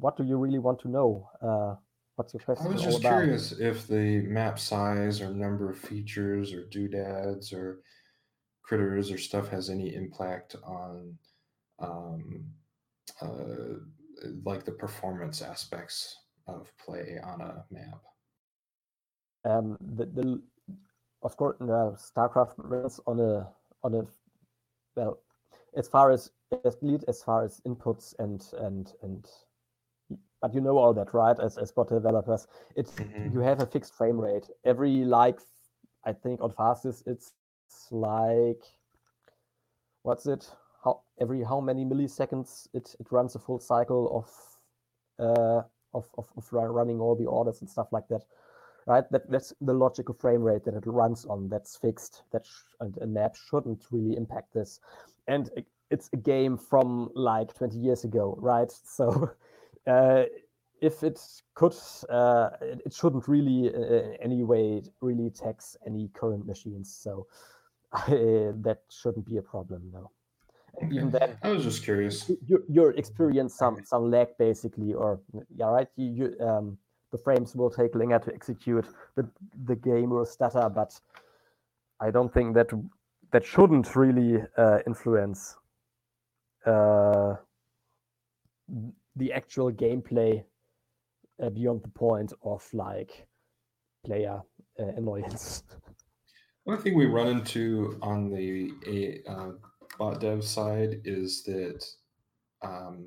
[0.00, 1.74] what do you really want to know uh,
[2.16, 6.52] what's your question I was just curious if the map size or number of features
[6.52, 7.80] or doodads or
[8.62, 11.14] critters or stuff has any impact on
[11.78, 12.44] um,
[13.22, 13.78] uh,
[14.44, 16.16] like the performance aspects
[16.48, 18.00] of play on a map.
[19.44, 20.42] um, the, the
[21.22, 23.48] of course uh, starcraft runs on a
[23.82, 24.02] on a
[24.96, 25.18] well
[25.76, 26.30] as far as
[26.64, 29.26] as lead as far as inputs and and and
[30.40, 31.38] but you know all that right?
[31.40, 32.46] As as bot developers
[32.76, 33.32] it's Mhm.
[33.34, 34.50] you have a fixed frame rate.
[34.64, 35.40] Every like
[36.04, 37.32] i think on fastest it's
[37.90, 38.62] like
[40.02, 40.50] what's it?
[40.84, 44.28] How every how many milliseconds it, it runs a full cycle of
[45.18, 45.62] uh
[45.94, 48.24] of, of, of running all the orders and stuff like that
[48.86, 49.10] right?
[49.10, 52.96] That that's the logical frame rate that it runs on that's fixed that sh- and
[52.98, 54.80] a map shouldn't really impact this
[55.28, 55.50] and
[55.90, 58.72] it's a game from like 20 years ago right?
[58.84, 59.30] So
[59.86, 60.24] uh,
[60.80, 61.20] if it
[61.54, 61.74] could
[62.10, 66.94] uh, it, shouldn't really uh, in any way really tax any current machines.
[66.94, 67.26] So
[68.08, 70.10] that shouldn't be a problem no.
[70.92, 72.30] Even then i was just curious.
[72.46, 75.20] you, you experience some some lag basically or
[75.54, 75.88] yeah right?
[75.96, 76.78] You, you um
[77.12, 79.28] the frames will take longer to execute the
[79.64, 80.98] the game will stutter but
[82.00, 82.68] i don't think that
[83.36, 85.56] that shouldn't really uh, influence
[86.64, 87.34] uh,
[89.14, 90.42] the actual gameplay
[91.42, 93.26] uh, beyond the point of like
[94.06, 94.40] player
[94.80, 95.64] uh, annoyance
[96.64, 99.50] one thing we run into on the uh,
[99.98, 101.84] bot dev side is that
[102.62, 103.06] um,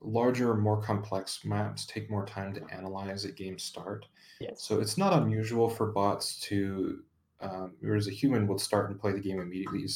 [0.00, 4.06] larger, more complex maps take more time to analyze at game start.
[4.40, 4.62] Yes.
[4.62, 7.02] So it's not unusual for bots to,
[7.40, 9.86] um, whereas a human would start and play the game immediately.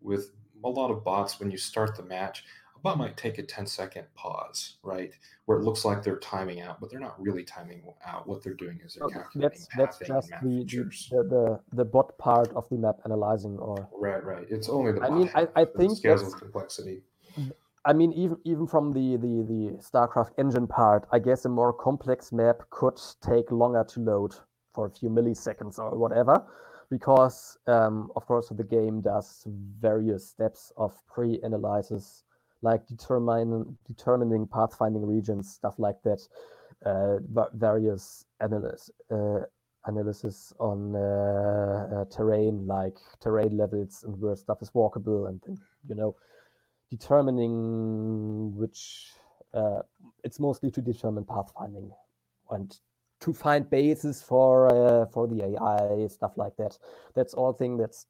[0.00, 0.30] With
[0.64, 2.44] a lot of bots, when you start the match,
[2.76, 5.12] a bot might take a 10 second pause, right?
[5.46, 8.26] Where it looks like they're timing out, but they're not really timing out.
[8.26, 12.52] What they're doing is they're calculating That's, that's just the, the, the, the bot part
[12.54, 13.88] of the map analyzing or.
[13.92, 14.46] Right, right.
[14.50, 15.96] It's only the I mean, I, I think.
[15.96, 17.02] Scales with complexity.
[17.86, 21.72] I mean, even even from the, the the StarCraft engine part, I guess a more
[21.72, 24.34] complex map could take longer to load
[24.74, 26.42] for a few milliseconds or whatever,
[26.90, 29.44] because um, of course the game does
[29.80, 32.24] various steps of pre-analysis,
[32.62, 36.20] like determining determining pathfinding regions, stuff like that,
[36.86, 37.18] uh,
[37.54, 38.90] various analysis.
[39.10, 39.40] Uh,
[39.86, 45.42] analysis on uh, uh, terrain, like terrain levels and where stuff is walkable, and,
[45.86, 46.16] you know,
[46.90, 49.12] determining which
[49.52, 49.80] uh,
[50.22, 51.90] it's mostly to determine pathfinding
[52.50, 52.78] and
[53.24, 56.78] to find bases for uh, for the AI stuff like that.
[57.14, 58.06] That's all thing that's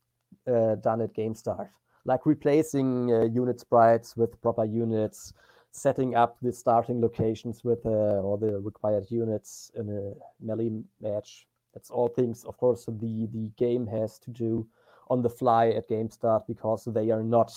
[0.46, 1.70] uh, done at game start,
[2.04, 5.32] like replacing uh, unit sprites with proper units,
[5.70, 11.46] setting up the starting locations with uh, all the required units in a melee match.
[11.74, 14.66] That's all things, of course, the the game has to do
[15.10, 17.52] on the fly at game start because they are not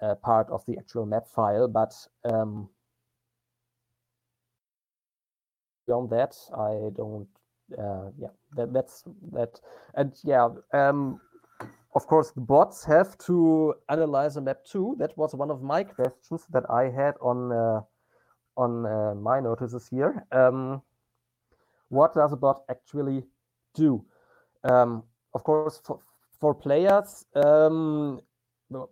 [0.00, 1.92] uh, part of the actual map file, but
[2.24, 2.68] um,
[5.90, 7.28] beyond that, I don't.
[7.78, 9.60] Uh, yeah, that, that's that,
[9.94, 11.20] and yeah, um,
[11.94, 14.96] of course, the bots have to analyze a map too.
[14.98, 17.80] That was one of my questions that I had on uh,
[18.56, 20.26] on uh, my notices here.
[20.32, 20.82] Um,
[21.88, 23.24] what does a bot actually
[23.74, 24.04] do?
[24.64, 25.02] Um,
[25.34, 26.00] of course, for,
[26.40, 28.20] for players, um,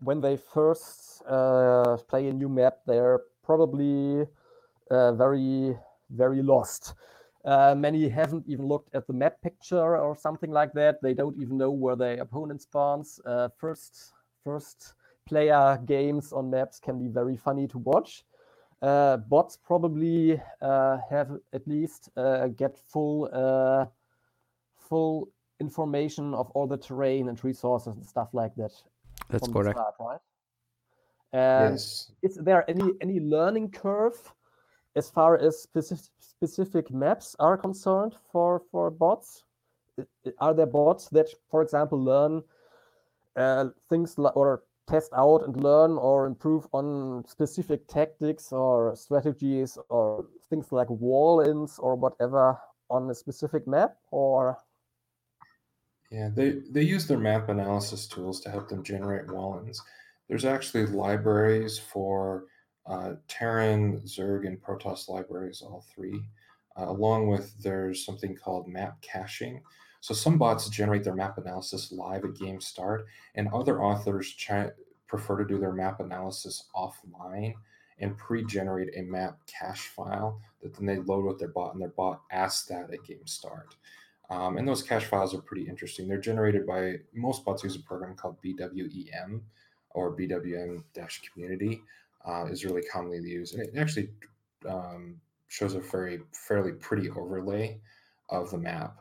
[0.00, 4.26] when they first uh, play a new map, they're probably
[4.90, 5.76] uh, very,
[6.10, 6.94] very lost.
[7.44, 11.00] Uh, many haven't even looked at the map picture or something like that.
[11.02, 13.20] They don't even know where their opponent spawns.
[13.24, 14.12] Uh, first,
[14.44, 14.94] first
[15.26, 18.24] player games on maps can be very funny to watch.
[18.82, 22.10] Uh, bots probably uh, have at least
[22.56, 23.28] get full,
[24.76, 25.28] full
[25.60, 28.72] information of all the terrain and resources and stuff like that
[29.30, 29.76] that's correct.
[29.76, 30.20] Start, right?
[31.32, 32.10] And yes.
[32.22, 34.16] is there any any learning curve
[34.98, 39.44] as far as specific specific maps are concerned for for bots?
[40.38, 42.42] Are there bots that, for example, learn
[43.36, 50.26] uh, things or test out and learn or improve on specific tactics or strategies or
[50.48, 54.56] things like wall-ins or whatever on a specific map or
[56.10, 59.82] yeah, they, they use their map analysis tools to help them generate wall-ins.
[60.26, 62.44] There's actually libraries for
[62.88, 66.22] uh, Terran, Zerg, and Protoss libraries, all three.
[66.78, 69.62] Uh, along with there's something called map caching.
[70.00, 74.72] So some bots generate their map analysis live at game start, and other authors ch-
[75.06, 77.54] prefer to do their map analysis offline
[77.98, 81.88] and pre-generate a map cache file that then they load with their bot, and their
[81.88, 83.74] bot asks that at game start.
[84.30, 86.06] Um, and those cache files are pretty interesting.
[86.06, 89.40] They're generated by most bots use a program called BWEM
[89.90, 90.84] or BWEM
[91.32, 91.82] community
[92.26, 93.54] uh, is really commonly used.
[93.54, 94.10] And it actually
[94.68, 97.80] um, shows a very fairly pretty overlay
[98.30, 98.96] of the map.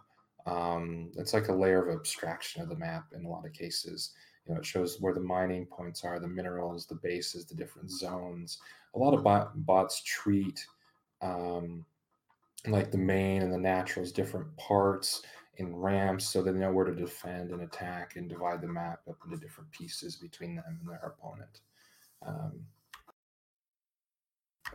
[0.45, 4.11] Um, it's like a layer of abstraction of the map in a lot of cases.
[4.45, 7.91] You know, it shows where the mining points are, the minerals, the bases, the different
[7.91, 8.59] zones.
[8.95, 10.65] A lot of bot, bots treat
[11.22, 11.86] um,
[12.65, 15.22] like the main and the naturals different parts
[15.57, 19.18] in ramps so they know where to defend and attack and divide the map up
[19.26, 21.61] into different pieces between them and their opponent.
[22.26, 22.61] Um,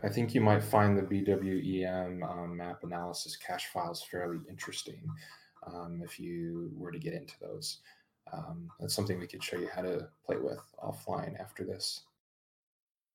[0.01, 5.01] I think you might find the BWEM um, map analysis cache files fairly interesting
[5.67, 7.79] um, if you were to get into those.
[8.31, 12.01] Um, that's something we could show you how to play with offline after this.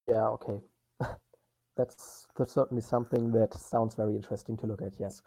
[0.09, 0.61] Yeah, okay.
[1.77, 5.23] that's, that's certainly something that sounds very interesting to look at, yes.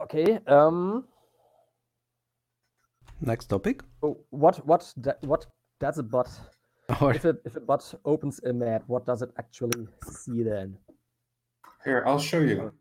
[0.00, 0.38] Okay.
[0.46, 1.06] Um,
[3.20, 3.82] Next topic.
[4.02, 5.46] oh, what what do, what
[5.80, 6.28] does a bot
[7.00, 8.84] Or if a if a bot opens a map?
[8.86, 10.76] What does it actually see then?
[11.84, 12.72] Here, I'll show you.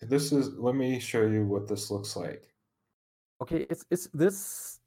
[0.00, 2.42] This is, let me show you what this looks like.
[3.42, 4.78] Okay, is is this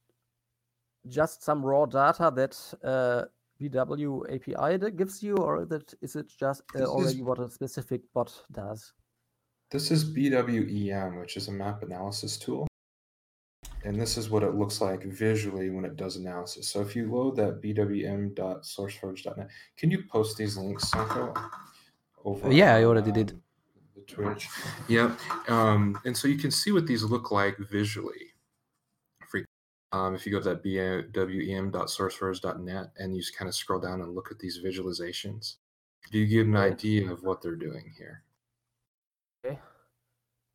[1.07, 3.25] just some raw data that uh,
[3.61, 7.39] BW API that gives you, or that is it just uh, This is- already what
[7.39, 8.93] a specific bot does?
[9.71, 12.67] This is BWEM, which is a map analysis tool.
[13.83, 16.69] And this is what it looks like visually when it does analysis.
[16.69, 21.33] So if you load that bwem.sourceforge.net, can you post these links, Sanko?
[22.23, 23.41] Over Yeah, I already did.
[23.95, 24.47] The Twitch.
[24.87, 25.15] Yeah.
[25.47, 28.31] Um, and so you can see what these look like visually.
[29.93, 34.15] Um, if you go to that bwem.sourceforge.net and you just kind of scroll down and
[34.15, 35.55] look at these visualizations,
[36.11, 38.23] do you get an idea of what they're doing here?
[39.45, 39.59] Okay.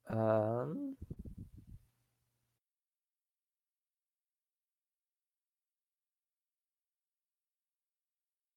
[0.08, 0.96] Um,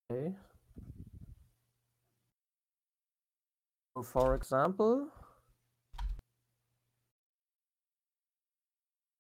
[0.10, 0.34] So
[4.04, 5.08] for example,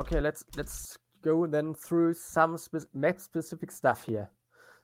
[0.01, 4.29] okay, let's let's go then through some spe- map specific stuff here.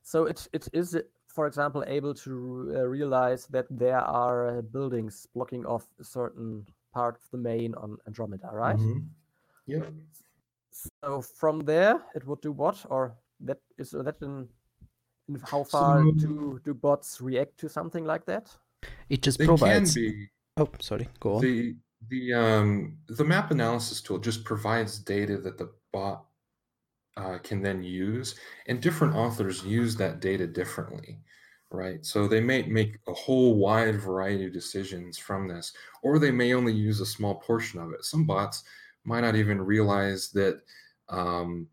[0.04, 0.98] So it it is,
[1.28, 6.66] for example, able to uh, realize that there are uh, buildings blocking off a certain
[6.94, 8.78] part of the main on Andromeda, right?
[8.78, 9.08] Mhm.
[9.68, 9.94] Yep.
[10.72, 14.50] So from there, it would do what, or that is that in,
[15.28, 18.56] in how far So- do do bots react to something like that?
[19.10, 19.94] it just They provides.
[19.94, 21.08] can be Oh, sorry.
[21.20, 21.42] Go on.
[21.42, 21.76] the
[22.10, 26.26] the um the map analysis tool just provides data that the bot
[27.18, 28.36] uh, can then use,
[28.68, 31.18] and different authors use that data differently,
[31.72, 32.06] right?
[32.06, 35.72] So they may make a whole wide variety of decisions from this,
[36.04, 38.04] or they may only use a small portion of it.
[38.04, 38.66] Some bots
[39.06, 40.62] might not even realize that
[41.08, 41.70] um,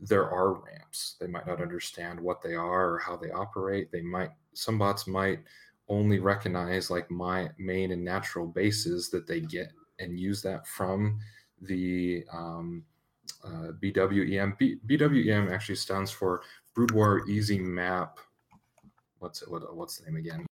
[0.00, 0.85] there are ramps.
[1.20, 3.90] They might not understand what they are or how they operate.
[3.90, 5.40] They might some bots might
[5.88, 11.18] only recognize like my main and natural bases that they get and use that from
[11.62, 12.84] the um,
[13.44, 14.58] uh, BWEM.
[14.58, 16.42] B- BWEM actually stands for
[16.74, 18.18] Brood War Easy Map.
[19.18, 19.50] What's it?
[19.50, 20.46] What, what's the name again?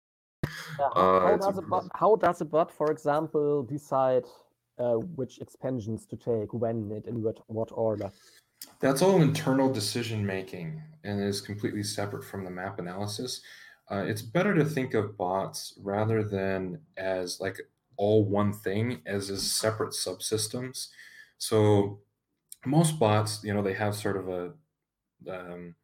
[0.78, 4.24] Yeah, Uh, how does a bot, how does a bot, for example, decide
[4.78, 8.10] uh, which expansions to take, when, and in what, what order?
[8.80, 13.40] That's all internal decision making and is completely separate from the map analysis.
[13.90, 17.60] Uh, it's better to think of bots rather than as like
[17.96, 20.88] all one thing as as separate subsystems.
[21.38, 22.00] So
[22.64, 24.52] most bots, you know, they have sort of a
[25.30, 25.74] um,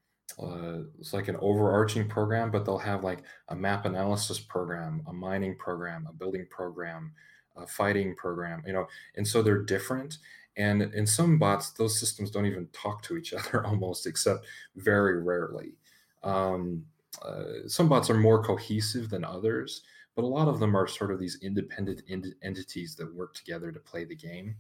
[0.41, 5.13] uh, it's like an overarching program, but they'll have like a map analysis program, a
[5.13, 7.13] mining program, a building program,
[7.57, 8.87] a fighting program, you know,
[9.17, 10.19] and so they're different.
[10.59, 15.23] And in some bots, those systems don't even talk to each other almost, except very
[15.23, 15.75] rarely.
[16.23, 16.87] Um,
[17.23, 19.83] uh, some bots are more cohesive than others,
[20.17, 23.73] but a lot of them are sort of these independent ent- entities that work together
[23.73, 24.57] to play the game.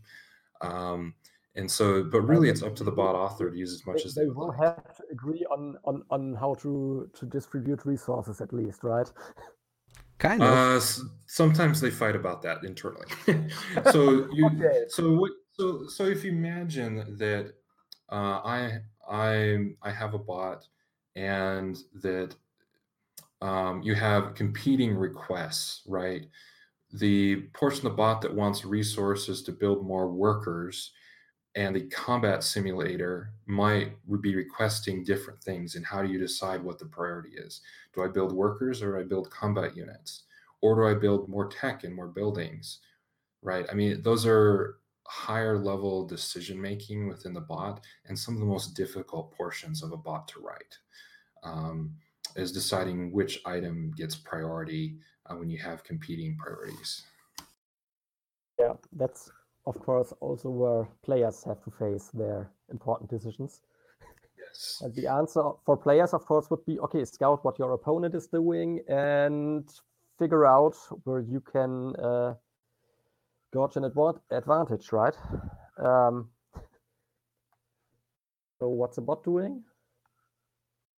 [0.60, 1.14] Um,
[1.56, 4.06] and so, but really, it's up to the bot author to use as much They,
[4.06, 4.58] as they they would will like.
[4.58, 9.10] have to agree on, on, on how to, to distribute resources at least, right?
[10.18, 10.60] Kind of.
[10.60, 10.80] Uh,
[11.26, 13.06] sometimes they fight about that internally.
[13.84, 14.84] so you, Okay.
[14.86, 17.54] so what, so so if you imagine that
[18.10, 20.66] uh, I I I have a bot,
[21.14, 22.36] and that
[23.40, 26.26] um, you have competing requests, right?
[26.92, 30.92] The portion of the bot that wants resources to build more workers,
[31.54, 35.76] and the combat simulator might be requesting different things.
[35.76, 37.62] And how do you decide what the priority is?
[37.94, 40.24] Do I build workers or do I build combat units?
[40.62, 42.80] Or do I build more tech and more buildings?
[43.42, 43.66] Right.
[43.70, 44.77] I mean, those are
[45.08, 49.92] higher level decision making within the bot and some of the most difficult portions of
[49.92, 50.78] a bot to write
[51.42, 51.94] um,
[52.36, 57.04] is deciding which item gets priority uh, when you have competing priorities.
[58.58, 59.30] Yeah, that's
[59.66, 63.62] of course also where players have to face their important decisions.
[64.38, 64.82] Yes.
[64.82, 68.26] And the answer for players, of course, would be okay, scout what your opponent is
[68.26, 69.68] doing and
[70.18, 72.34] figure out where you can uh,
[73.52, 75.14] gauge an adva- advantage, right?
[75.78, 76.30] Um,
[78.60, 79.62] so, what's a bot doing?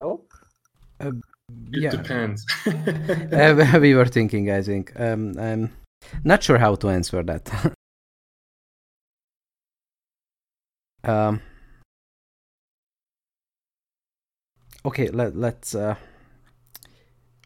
[0.01, 0.25] Oh,
[1.01, 1.15] It
[1.73, 1.91] Yeah.
[1.91, 2.47] depends.
[3.33, 4.93] Uh, we were thinking, I think.
[4.99, 5.73] Um, I'm
[6.25, 7.75] not sure how to answer that.
[11.05, 11.41] um,
[14.85, 15.75] okay, let, let's.
[15.75, 15.95] Uh,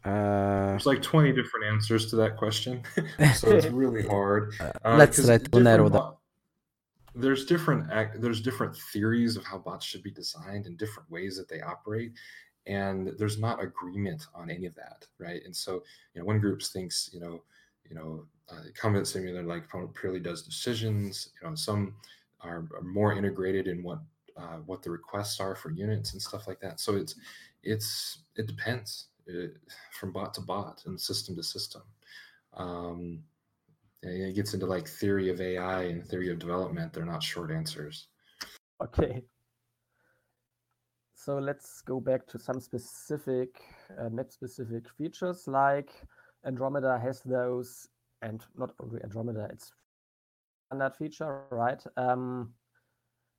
[0.04, 2.82] uh, There's like 20 different answers to that question,
[3.34, 4.52] so it's really hard.
[4.60, 6.14] Uh, let's try to different narrow down.
[7.14, 7.88] There's different
[8.20, 12.12] there's different theories of how bots should be designed and different ways that they operate,
[12.66, 15.40] and there's not agreement on any of that, right?
[15.44, 15.82] And so
[16.12, 17.42] you know, one group thinks you know
[17.88, 19.64] you know uh, combat simulator like
[19.94, 21.30] purely does decisions.
[21.40, 21.94] You know, some
[22.42, 24.00] are, are more integrated in what
[24.36, 26.80] uh, what the requests are for units and stuff like that.
[26.80, 27.14] So it's
[27.62, 29.48] it's it depends uh,
[29.98, 31.82] from bot to bot and system to system.
[32.54, 33.22] Um,
[34.02, 36.92] it gets into like theory of AI and theory of development.
[36.92, 38.08] They're not short answers.
[38.82, 39.22] Okay.
[41.14, 43.62] So let's go back to some specific
[43.98, 45.90] uh, map specific features like
[46.44, 47.88] Andromeda has those,
[48.20, 49.72] and not only Andromeda, it's
[50.66, 51.82] standard feature, right?
[51.96, 52.52] Um,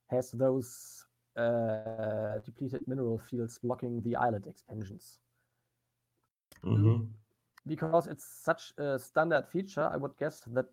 [0.10, 1.06] has those
[1.38, 5.20] uh, depleted mineral fields blocking the island expansions.
[7.68, 10.66] Because it's such a standard feature, I would guess that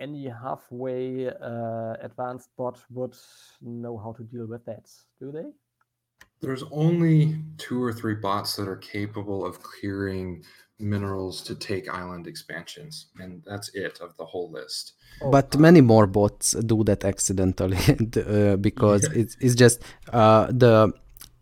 [0.00, 3.14] any halfway uh, advanced bot would
[3.60, 4.90] know how to deal with that.
[5.20, 5.46] Do they?
[6.40, 10.44] There's only two or three bots that are capable of clearing
[10.78, 14.92] minerals to take island expansions, and that's it of the whole list.
[15.32, 17.78] but many more bots do that accidentally
[18.16, 19.20] uh, because Yeah.
[19.20, 19.82] it's, it's just
[20.12, 20.92] uh, the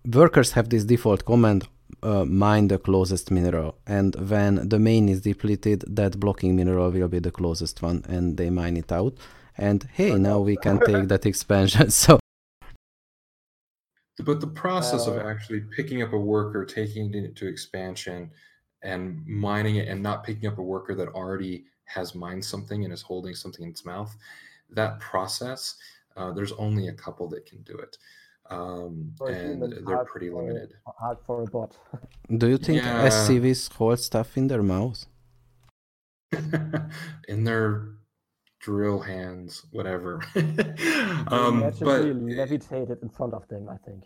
[0.05, 1.67] workers have this default command
[2.05, 3.77] uh, mine the closest mineral.
[3.87, 8.37] And when the main is depleted that blocking mineral will be the closest one and
[8.37, 9.15] they mine it out.
[9.57, 11.91] And hey now we can take that expansion.
[12.05, 12.19] So
[14.25, 18.31] But the process of Uh, actually picking up a worker, taking it to expansion,
[18.83, 22.93] and mining it, and not picking up a worker that already has mined something and
[22.93, 24.15] is holding something in its mouth,
[24.71, 25.77] that process,
[26.17, 27.97] uh, there's only a couple that can do it.
[28.51, 30.71] Um, and human, they're pretty for limited.
[30.99, 31.77] Hard for a bot.
[32.39, 33.09] do you think Yeah.
[33.09, 35.07] scvs hold stuff in their mouths
[37.29, 37.89] in their
[38.61, 40.23] drill hands, whatever.
[41.29, 44.05] um, but Magically levitated in front of them, I think.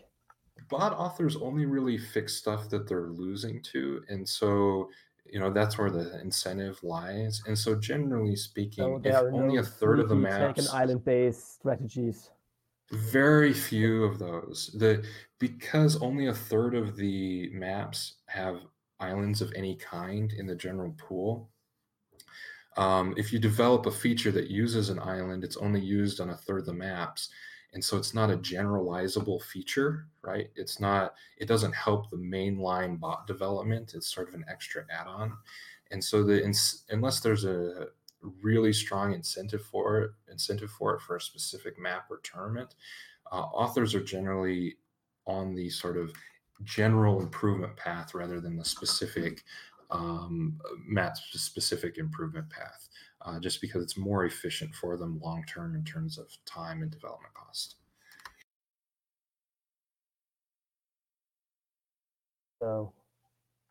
[0.69, 4.89] bot authors only really fix stuff that they're losing to and so
[5.25, 9.55] you know that's where the incentive lies and so generally speaking So if are only
[9.55, 12.29] no a third of the freebie maps taken island-based strategies.
[12.91, 15.05] Very few of those the
[15.37, 18.61] because only a third of the maps have
[18.99, 21.49] islands of any kind in the general pool
[22.77, 26.37] um, if you develop a feature that uses an island it's only used on a
[26.37, 27.29] third of the maps
[27.73, 30.49] and so it's not a generalizable feature right?
[30.55, 35.37] It's not it doesn't help the mainline bot development it's sort of an extra add-on
[35.91, 36.43] and so the
[36.89, 37.87] unless there's a
[38.41, 42.75] really strong incentive for it incentive for it for a specific map or tournament
[43.31, 44.75] uh, authors are generally
[45.25, 46.11] on the sort of
[46.63, 49.43] general improvement path rather than the specific
[49.91, 52.89] um, map specific improvement path
[53.21, 56.91] uh, just because it's more efficient for them long term in terms of time and
[56.91, 57.75] development cost.
[62.61, 62.91] So,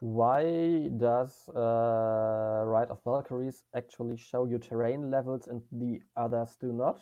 [0.01, 6.73] why does uh, Ride of Valkyries actually show you terrain levels and the others do
[6.73, 7.01] not?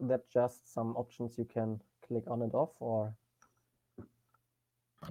[0.00, 3.14] Is that just some options you can click on and off, or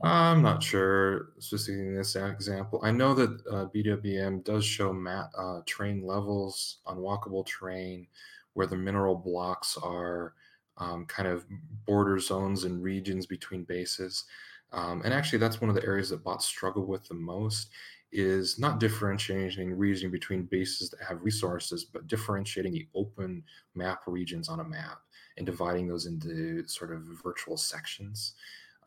[0.03, 2.79] I'm not sure specifically in this example.
[2.83, 8.07] I know that uh, BWEM does show mat, uh, terrain levels on walkable terrain
[8.53, 10.33] where the mineral blocks are
[10.77, 11.45] um, kind of
[11.85, 14.25] border zones and regions between bases.
[14.71, 17.69] Um, and actually, that's one of the areas that bots struggle with the most
[18.11, 23.43] is not differentiating region between bases that have resources, but differentiating the open
[23.75, 25.01] map regions on a map
[25.37, 28.33] and dividing those into sort of virtual sections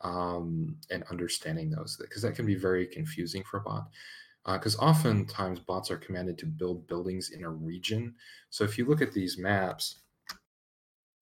[0.01, 3.89] um, and understanding those because that can be very confusing for a bot.
[4.45, 8.15] Because uh, oftentimes bots are commanded to build buildings in a region.
[8.49, 9.99] So if you look at these maps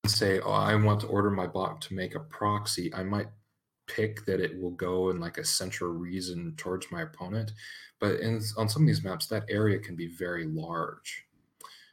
[0.04, 3.28] and say, "Oh, I want to order my bot to make a proxy," I might
[3.96, 7.52] pick that it will go in like a central reason towards my opponent.
[8.00, 11.26] But in, on some of these maps, that area can be very large.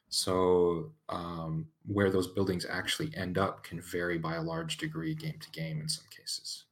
[0.09, 5.39] So um, where those buildings actually end up can vary by a large degree game
[5.41, 6.67] to game in some cases.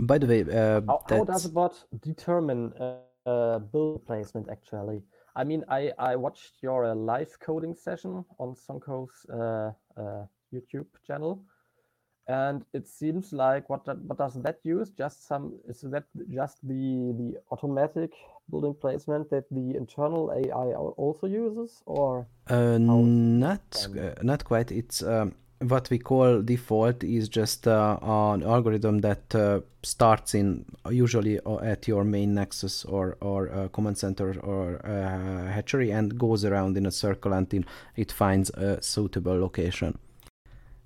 [0.00, 4.48] by the way uh, how, how does that's- a bot determine uh, uh, build placement
[4.48, 5.02] actually?
[5.36, 9.70] I mean, I, I watched your uh, live coding session on Sonko's uh,
[10.00, 11.44] uh, YouTube channel,
[12.28, 14.90] and it seems like what that, what does that use?
[14.90, 18.12] Just some is that just the the automatic
[18.50, 24.70] building placement that the internal AI also uses, or uh, not uh, not quite.
[24.70, 30.64] It's um, what we call default is just uh, an algorithm that uh, starts in
[30.90, 36.18] usually uh, at your main nexus or or uh, command center or uh, hatchery and
[36.18, 37.62] goes around in a circle until
[37.96, 39.98] it finds a suitable location.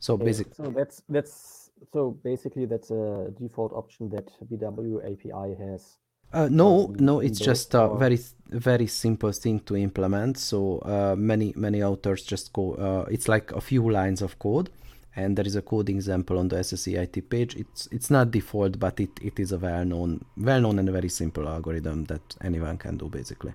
[0.02, 0.24] So okay.
[0.24, 5.96] basically, so that's that's so basically that's a default option that BW API has.
[6.32, 8.18] Uh, no, no, it's just a very,
[8.48, 10.38] very simple thing to implement.
[10.38, 12.72] So uh, many, many authors just go.
[12.74, 14.70] Uh, it's like a few lines of code,
[15.14, 17.54] and there is a code example on the SSCAIT page.
[17.54, 22.06] It's it's not default, but it, it is a well-known, well-known and very simple algorithm
[22.06, 23.52] that anyone can do basically.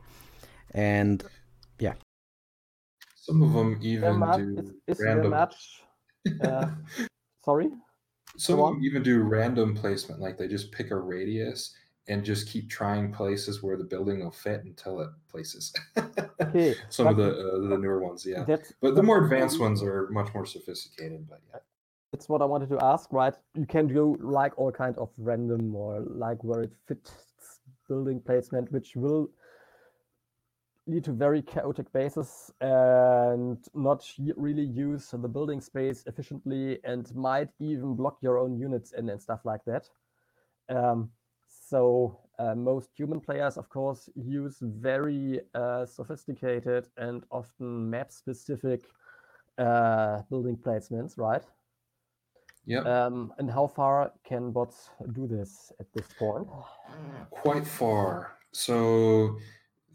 [0.72, 1.26] And
[1.78, 1.96] yeah,
[3.16, 5.32] some of them even do is, is random.
[5.32, 5.84] Match
[6.42, 6.70] uh,
[7.46, 7.70] sorry?
[8.38, 11.74] Some even do random placement, like they just pick a radius
[12.08, 15.74] and just keep trying places where the building will fit until it places.
[16.42, 18.46] okay, Some of the uh, the newer ones, yeah.
[18.82, 21.28] But the more advanced ones are much more sophisticated.
[21.28, 21.60] But yeah,
[22.12, 23.12] that's what I wanted to ask.
[23.12, 27.12] Right, you can do like all kind of random or like where it fits
[27.88, 29.30] building placement, which will
[30.88, 37.50] lead to very chaotic bases and not really use the building space efficiently and might
[37.60, 39.90] even block your own units in and stuff like that.
[40.70, 41.12] Um,
[41.50, 48.82] so uh, most human players, of course, use very uh, sophisticated and often map-specific
[49.58, 51.44] uh, building placements, right?
[52.66, 52.80] Yeah.
[52.80, 56.48] Um, and how far can bots do this at this point?
[57.30, 58.38] Quite far.
[58.52, 59.38] So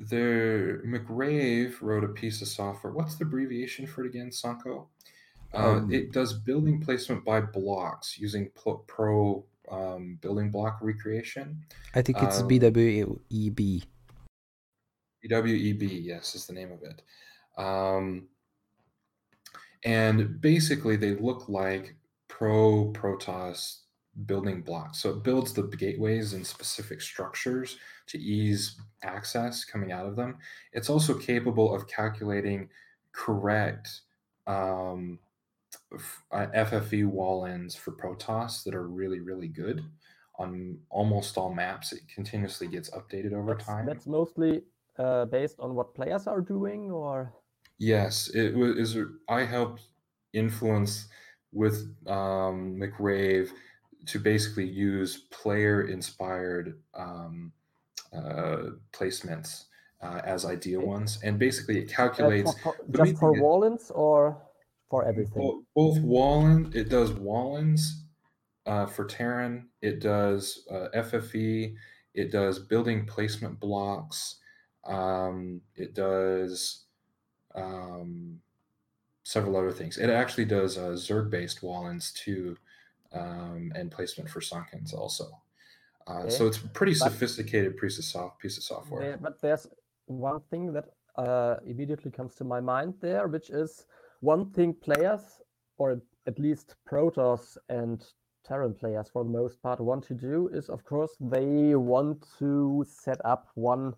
[0.08, 2.92] there McRave wrote a piece of software.
[2.92, 4.88] What's the abbreviation for it again, Sanko?
[5.54, 8.50] Uh, um, it does building placement by blocks using
[8.86, 11.64] pro um, building block recreation.
[11.94, 13.84] I think it's um, BWEB.
[15.24, 17.02] BWEB, yes, is the name of it.
[17.56, 18.28] Um,
[19.84, 21.94] and basically, they look like
[22.28, 23.81] pro Protoss
[24.26, 24.98] building blocks.
[24.98, 27.78] So it builds the gateways and specific structures
[28.08, 30.36] to ease access coming out of them.
[30.72, 32.68] It's also capable of calculating
[33.12, 34.02] correct
[34.46, 35.18] um,
[36.32, 39.84] FFE wall ends for Protoss that are really, really good
[40.38, 41.92] on almost all maps.
[41.92, 43.86] It continuously gets updated over that's, time.
[43.86, 44.62] That's mostly
[44.98, 47.32] uh, based on what players are doing, or
[47.78, 48.96] yes, it was.
[49.28, 49.82] I helped
[50.32, 51.08] influence
[51.52, 53.50] with um, McRave
[54.06, 57.52] to basically use player inspired um,
[58.12, 59.64] uh, placements
[60.02, 64.36] uh, as ideal ones, and basically it calculates for, for, just for Wallens or
[64.90, 65.42] for everything.
[65.42, 68.02] Both, both Wallen, it does Wallens
[68.66, 69.68] uh, for Terran.
[69.80, 71.74] It does uh, FFE.
[72.14, 74.36] It does building placement blocks.
[74.84, 76.82] Um, it does
[77.54, 78.40] um,
[79.24, 79.96] several other things.
[79.96, 82.56] It actually does uh, Zerg based Wallens too,
[83.14, 85.42] um, and placement for Sunkens also.
[86.08, 86.30] Uh, okay.
[86.30, 89.02] So it's pretty but, sophisticated piece of, soft, piece of software.
[89.02, 89.66] There, but there's
[90.06, 90.86] one thing that
[91.16, 93.86] uh, immediately comes to my mind there, which is
[94.20, 95.20] one thing players,
[95.78, 98.04] or at least Protoss and
[98.44, 102.84] Terran players for the most part, want to do is, of course, they want to
[102.88, 103.94] set up one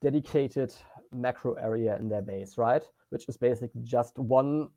[0.00, 0.72] dedicated
[1.12, 2.82] macro area in their base, right?
[3.10, 4.68] Which is basically just one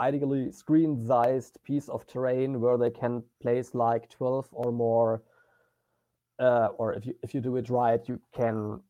[0.00, 5.22] ideally screen sized piece of terrain where they can place like 12 or more
[6.40, 8.80] uh, or if you if you do it right you can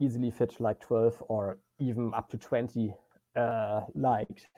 [0.00, 2.92] easily fit like 12 or even up to 20
[3.36, 4.48] uh, like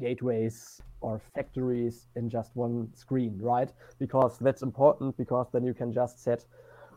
[0.00, 3.72] gateways or factories in just one screen right?
[3.98, 6.44] Because that's important because then you can just set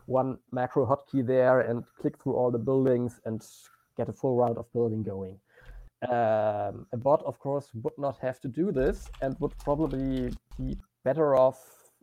[0.06, 3.44] one macro hotkey there and click through all the buildings and
[3.96, 5.38] get a full round of building going
[6.02, 10.76] um, a bot, of course, would not have to do this and would probably be
[11.04, 11.58] better off,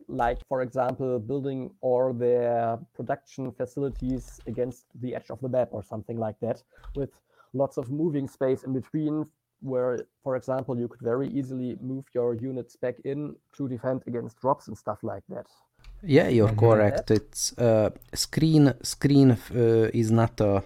[0.08, 5.82] like, for example, building all their production facilities against the edge of the map or
[5.82, 6.62] something like that,
[6.94, 7.10] with
[7.54, 9.26] lots of moving space in between,
[9.62, 14.38] where, for example, you could very easily move your units back in to defend against
[14.40, 15.46] drops and stuff like that.
[16.02, 17.10] Yeah, you're correct.
[17.10, 18.74] It's uh, screen.
[18.82, 20.62] Screen uh, is not a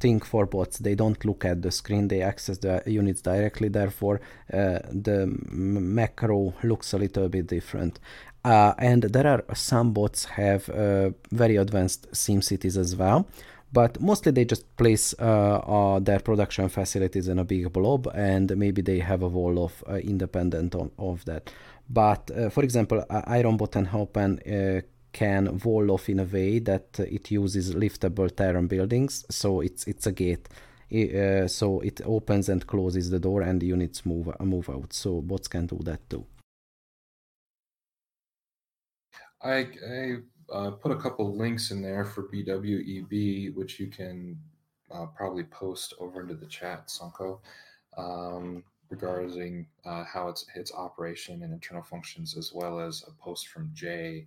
[0.00, 0.78] thing for bots.
[0.78, 4.20] They don't look at the screen, they access the units directly, therefore
[4.52, 8.00] uh, the macro looks a little bit different.
[8.44, 13.26] Uh, and there are some bots have uh, very advanced sim cities as well
[13.72, 18.56] but mostly they just place uh, uh, their production facilities in a big blob and
[18.56, 21.50] maybe they have a wall of uh, independent of, of that
[21.88, 23.58] But for example, Iron
[24.14, 24.80] and uh,
[25.14, 30.06] can wall off in a way that it uses liftable Terran buildings, so it's it's
[30.06, 30.46] a gate.
[30.92, 34.92] Uh, so it opens and closes the door, and units move move out.
[34.92, 36.26] So bots can do that too.
[39.42, 40.16] I, I
[40.52, 44.38] uh, put a couple links in there for BWEB, which you can
[44.94, 47.40] uh, probably post over into the chat, Sanko.
[47.96, 53.48] Um, regarding uh, how it's its operation and internal functions, as well as a post
[53.48, 54.26] from Jay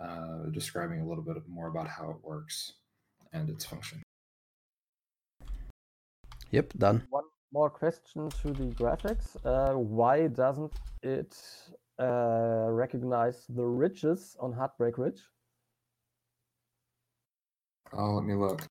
[0.00, 2.72] uh, describing a little bit more about how it works
[3.32, 4.02] and its function.
[6.50, 7.06] Yep, done.
[7.10, 9.36] One more question to the graphics.
[9.44, 10.72] Uh, why doesn't
[11.02, 11.36] it
[11.98, 15.20] uh, recognize the ridges on Heartbreak Ridge?
[17.92, 18.62] Oh, let me look.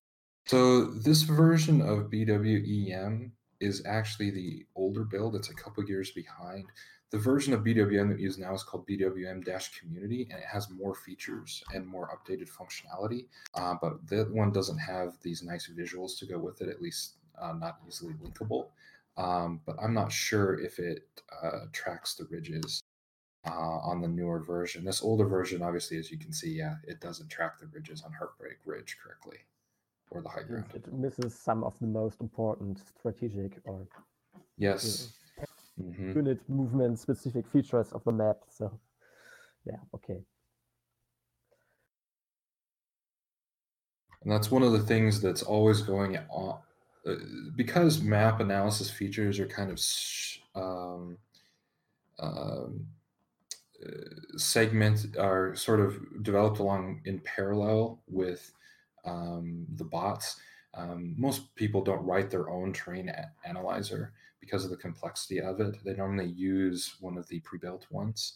[0.46, 5.36] So this version of BWEM is actually the older build.
[5.36, 6.66] It's a couple years behind.
[7.12, 9.44] The version of BWEM that we use now is called BWEM
[9.80, 13.26] Community, and it has more features and more updated functionality.
[13.56, 17.16] Uh, but that one doesn't have these nice visuals to go with it, at least
[17.42, 18.68] uh, not easily linkable.
[19.18, 21.08] Um, but I'm not sure if it
[21.44, 22.84] uh, tracks the ridges
[23.48, 24.86] uh, on the newer version.
[24.86, 28.14] This older version, obviously, as you can see, yeah, it doesn't track the ridges on
[28.14, 29.40] Heartbreak Ridge correctly
[30.12, 30.66] or the high ground.
[30.76, 33.88] It misses some of the most important strategic or
[34.58, 35.14] yes
[35.82, 36.14] mm-hmm.
[36.14, 38.38] unit movement specific features of the map.
[38.50, 38.80] So
[39.66, 40.20] yeah, okay.
[44.24, 46.60] And that's one of the things that's always going on
[47.08, 47.16] uh,
[47.56, 49.80] because map analysis features are kind of
[50.56, 51.18] um,
[52.20, 52.86] um,
[53.86, 58.52] uh, segment are sort of developed along in parallel with
[59.06, 60.38] um, the bots.
[60.74, 65.60] Um, most people don't write their own terrain a- analyzer because of the complexity of
[65.60, 65.78] it.
[65.84, 68.34] They normally use one of the pre-built ones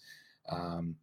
[0.50, 0.96] um,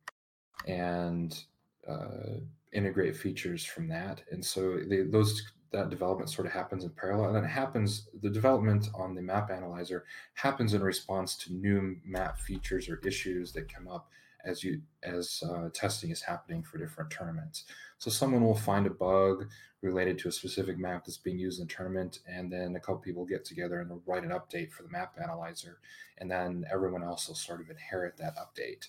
[0.67, 1.43] and
[1.89, 2.39] uh,
[2.73, 4.23] integrate features from that.
[4.31, 8.09] And so they, those that development sort of happens in parallel, and then it happens.
[8.23, 10.05] The development on the map analyzer
[10.35, 14.11] happens in response to new map features or issues that come up
[14.45, 17.65] as you as uh, testing is happening for different tournaments.
[17.99, 19.49] So someone will find a bug
[19.83, 22.99] related to a specific map that's being used in the tournament, and then a couple
[22.99, 25.81] people get together and write an update for the map analyzer,
[26.19, 28.87] and then everyone else will sort of inherit that update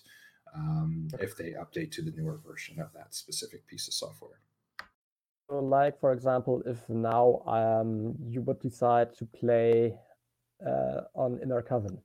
[0.54, 4.40] um, if they update to the newer version of that specific piece of software.
[5.48, 9.94] So like for example, if now um, you would decide to play
[10.66, 11.98] uh, on Inner Coven,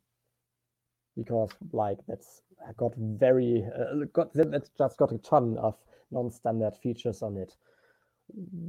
[1.17, 2.41] because like that's
[2.77, 5.75] got very uh, got that's just got a ton of
[6.11, 7.55] non-standard features on it.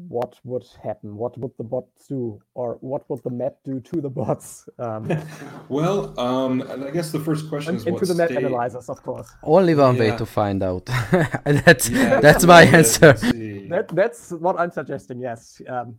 [0.09, 1.17] What would happen?
[1.17, 2.41] What would the bots do?
[2.55, 4.69] Or what would the map do to the bots?
[4.79, 5.11] Um,
[5.69, 8.45] well um, i guess the first question is into the map state...
[8.45, 9.29] analyzers of course.
[9.43, 10.01] Only one yeah.
[10.01, 10.87] way to find out.
[11.45, 13.13] That's yeah, that's my answer.
[13.13, 15.61] that, that's what i'm suggesting yes.
[15.69, 15.97] Um,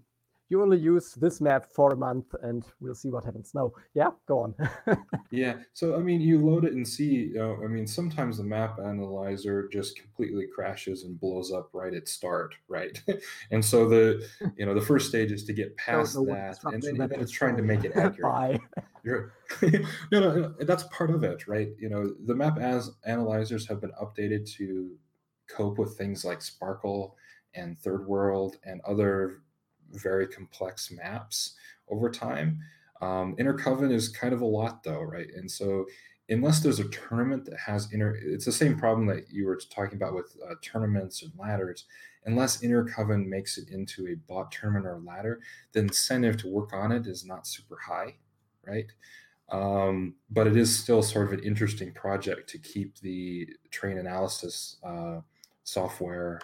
[0.49, 3.51] you only use this map for a month and we'll see what happens.
[3.53, 4.55] No, yeah, go on.
[5.31, 7.37] yeah, so I mean, you load it and see.
[7.37, 12.07] Uh, I mean, sometimes the map analyzer just completely crashes and blows up right at
[12.07, 12.99] start, right?
[13.51, 14.27] and so the
[14.57, 17.31] you know the first stage is to get past that, and then, and then it's
[17.31, 18.59] trying to make it accurate.
[19.05, 19.29] No,
[20.11, 21.69] no, no, that's part of it, right?
[21.79, 24.91] You know, the map as analyzers have been updated to
[25.49, 27.15] cope with things like Sparkle
[27.55, 29.41] and Third World and other
[29.93, 31.55] very complex maps
[31.89, 32.59] over time.
[33.01, 35.29] Um, Inner Coven is kind of a lot though, right?
[35.35, 35.85] And so
[36.29, 39.95] unless there's a tournament that has inner, it's the same problem that you were talking
[39.95, 41.85] about with uh, tournaments and ladders.
[42.25, 45.39] Unless Inner Coven makes it into a bot tournament or ladder,
[45.71, 48.15] the incentive to work on it is not super high,
[48.65, 48.85] right?
[49.51, 54.77] Um, but it is still sort of an interesting project to keep the terrain analysis
[54.83, 55.21] uh,
[55.63, 56.39] software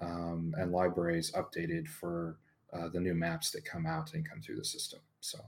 [0.00, 2.38] um, and libraries updated for
[2.72, 5.00] uh, the new maps that come out and come through the system.
[5.20, 5.38] So.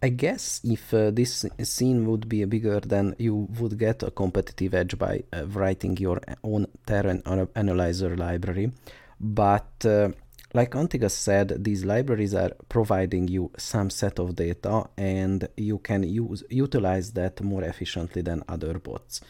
[0.00, 4.72] I guess if uh, this scene would be bigger, then you would get a competitive
[4.72, 7.20] edge by uh, writing your own terrain
[7.56, 8.70] analyzer library.
[9.18, 10.10] But uh,
[10.54, 16.04] like Antigas said, these libraries are providing you some set of data, and you can
[16.04, 19.20] use utilize that more efficiently than other bots.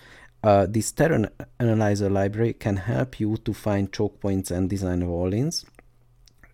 [0.43, 1.29] Uh, this terrain
[1.59, 5.65] analyzer library can help you to find choke points and design wall-ins,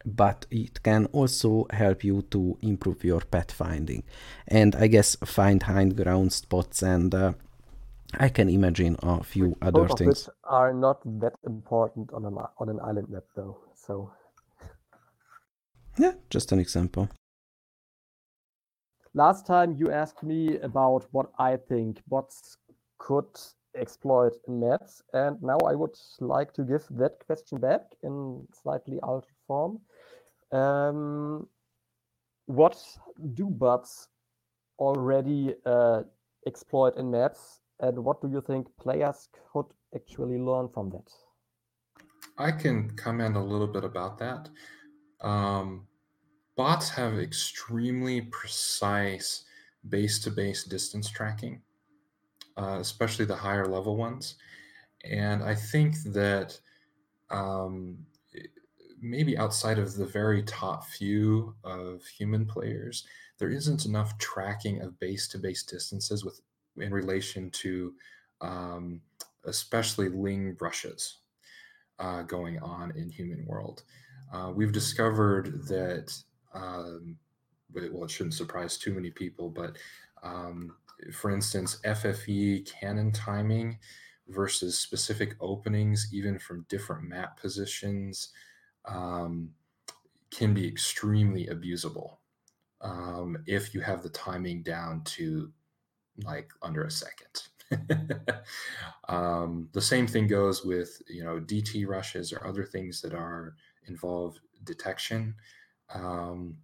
[0.06, 4.02] but it can also help you to improve your pathfinding
[4.48, 7.32] and I guess find high ground spots and uh,
[8.19, 10.27] I can imagine a few Both other of things.
[10.27, 13.59] Which are not that important on an on an island map though.
[13.74, 14.12] So
[15.98, 17.09] yeah, just an example.
[19.15, 22.56] last time you asked me about what I think bots
[22.98, 23.31] could
[23.75, 28.99] exploit in maps, and now I would like to give that question back in slightly
[29.01, 29.81] altered form.
[30.53, 31.49] Um,
[32.47, 32.77] what
[33.35, 34.09] do bots
[34.79, 36.03] already uh,
[36.47, 41.11] exploit in maps, and what do you think players could actually learn from that?
[42.39, 44.49] I can comment a little bit about that.
[45.21, 45.87] Um,
[46.57, 49.45] bots have extremely precise
[49.89, 51.63] base to base distance tracking,
[52.56, 54.36] uh, especially the higher level ones.
[55.05, 56.59] And I think that
[57.31, 57.98] um,
[59.01, 63.06] maybe outside of the very top few of human players,
[63.39, 66.40] there isn't enough tracking of base to base distances with
[66.76, 67.94] in relation to
[68.40, 69.01] um,
[69.44, 71.18] especially ling brushes
[71.98, 73.82] uh, going on in human world.
[74.32, 76.12] Uh, we've discovered that,
[76.55, 77.16] um,
[77.72, 79.76] well, it shouldn't surprise too many people, but
[80.22, 80.74] um,
[81.12, 83.79] for instance, FFE cannon timing
[84.29, 88.31] versus specific openings, even from different map positions,
[88.87, 89.51] um,
[90.31, 92.16] can be extremely abusable
[92.81, 95.53] um, if you have the timing down to
[96.23, 97.49] like under a second.
[99.09, 103.57] um, the same thing goes with you know DT rushes or other things that are
[103.87, 105.35] involve detection.
[105.93, 106.57] Um,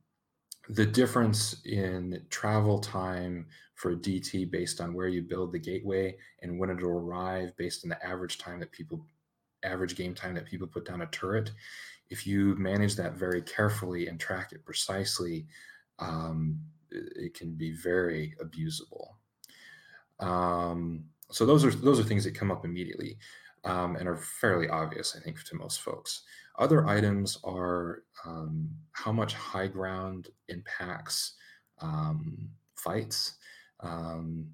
[0.68, 3.46] the difference in travel time
[3.80, 7.82] for a DT based on where you build the gateway and when it'll arrive based
[7.82, 9.06] on the average time that people
[9.64, 11.50] average game time that people put down a turret
[12.10, 15.46] if you manage that very carefully and track it precisely
[15.98, 16.58] um,
[16.90, 19.08] it, can be very abusable
[20.18, 23.16] um, so those are those are things that come up immediately
[23.64, 26.22] um, and are fairly obvious, I think, to most folks.
[26.58, 31.34] Other items are um, how much high ground impacts
[31.80, 33.34] um, fights.
[33.82, 34.46] Um,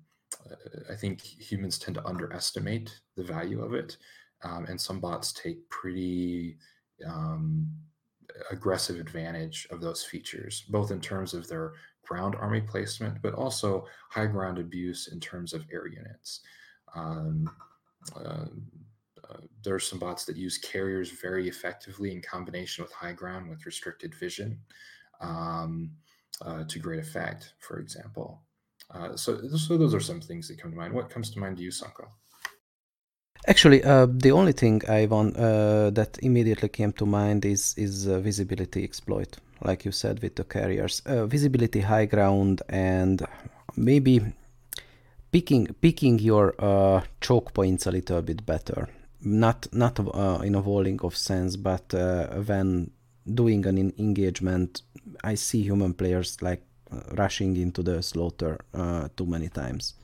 [0.90, 3.96] I think humans tend to underestimate the value of it,
[4.42, 6.58] um, and some bots take pretty
[7.06, 7.66] um,
[8.50, 11.74] aggressive advantage of those features, both in terms of their
[12.04, 16.40] ground army placement, but also high ground abuse in terms of air units.
[16.94, 17.50] Um,
[18.14, 18.46] uh,
[19.28, 23.48] uh, there are some bots that use carriers very effectively in combination with high ground
[23.48, 24.58] with restricted vision
[25.20, 25.90] um,
[26.42, 28.45] uh, to great effect, for example.
[28.90, 30.94] Uh, so, so those are some things that come to mind.
[30.94, 32.08] What comes to mind to you, Sanko?
[33.48, 38.06] Actually, uh, the only thing I want uh, that immediately came to mind is is
[38.06, 41.02] visibility exploit like you said with the carriers.
[41.06, 43.24] Uh, visibility, high ground, and
[43.76, 44.20] maybe
[45.32, 48.88] picking picking your uh, choke points a little bit better.
[49.20, 52.90] Not not uh, in a walling of sense, but uh, when
[53.26, 54.82] doing an engagement,
[55.24, 56.65] I see human players like uh,
[57.12, 59.94] rushing into the slaughter uh, too many times.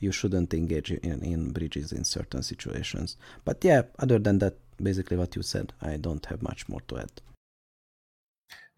[0.00, 3.16] you shouldn't engage in, in bridges in certain situations.
[3.44, 6.98] But yeah, other than that, basically what you said, I don't have much more to
[6.98, 7.12] add.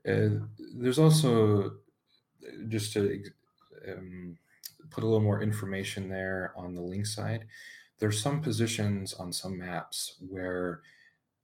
[0.08, 1.72] Uh, there's also
[2.68, 3.22] just to
[3.88, 4.38] um,
[4.90, 7.46] put a little more information there on the link side.
[7.98, 10.80] There's some positions on some maps where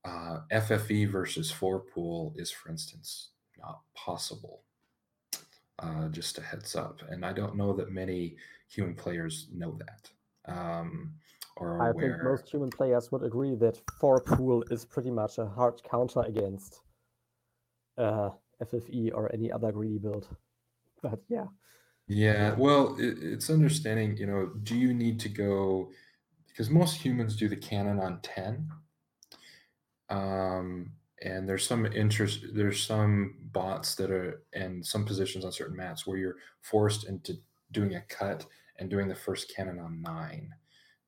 [0.05, 4.63] uh, FFE versus four pool is, for instance, not possible.
[5.79, 8.37] Uh, just a heads up, and I don't know that many
[8.69, 10.11] human players know that.
[10.51, 11.15] Um,
[11.57, 15.47] or I think most human players would agree that four pool is pretty much a
[15.47, 16.81] hard counter against
[17.99, 18.31] uh,
[18.63, 20.29] FFE or any other greedy build.
[21.03, 21.45] But yeah.
[22.09, 25.91] Yeah, well, it, it's understanding, you know, do you need to go
[26.57, 28.71] because most humans do the cannon on 10.
[30.09, 35.77] Um, and there's some interest, there's some bots that are, and some positions on certain
[35.77, 37.35] maps where you're forced into
[37.73, 38.47] doing a cut
[38.79, 40.51] and doing the first cannon on nine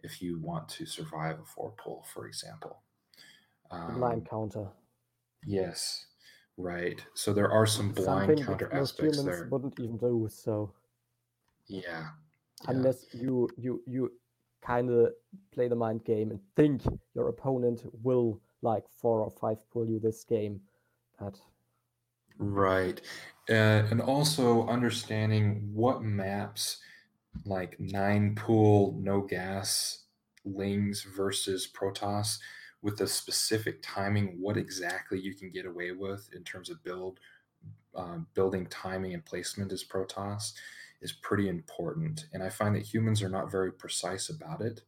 [0.01, 2.83] if you want to survive a four pool, for example.
[3.71, 4.69] Um, line counter.
[5.45, 6.07] Yes.
[6.57, 7.05] Right.
[7.15, 9.49] So there are some blind Something counter aspects there.
[9.51, 10.73] Wouldn't even do so.
[11.67, 11.81] Yeah.
[11.87, 12.07] yeah.
[12.67, 14.13] Unless you you you
[14.63, 15.13] kind of
[15.53, 16.83] play the mind game and think
[17.15, 20.61] your opponent will like four or five pool you this game,
[21.19, 21.41] but
[22.39, 23.01] right,
[23.51, 23.53] uh,
[23.91, 26.79] and also understanding what maps
[27.45, 30.05] like nine pool no gas
[30.45, 32.39] lings versus Protoss
[32.83, 37.19] with the specific timing, what exactly you can get away with in terms of build,
[37.95, 40.53] uh, building timing and placement as Protoss
[41.01, 42.27] is pretty important.
[42.33, 44.83] And I find that humans are not very precise about it,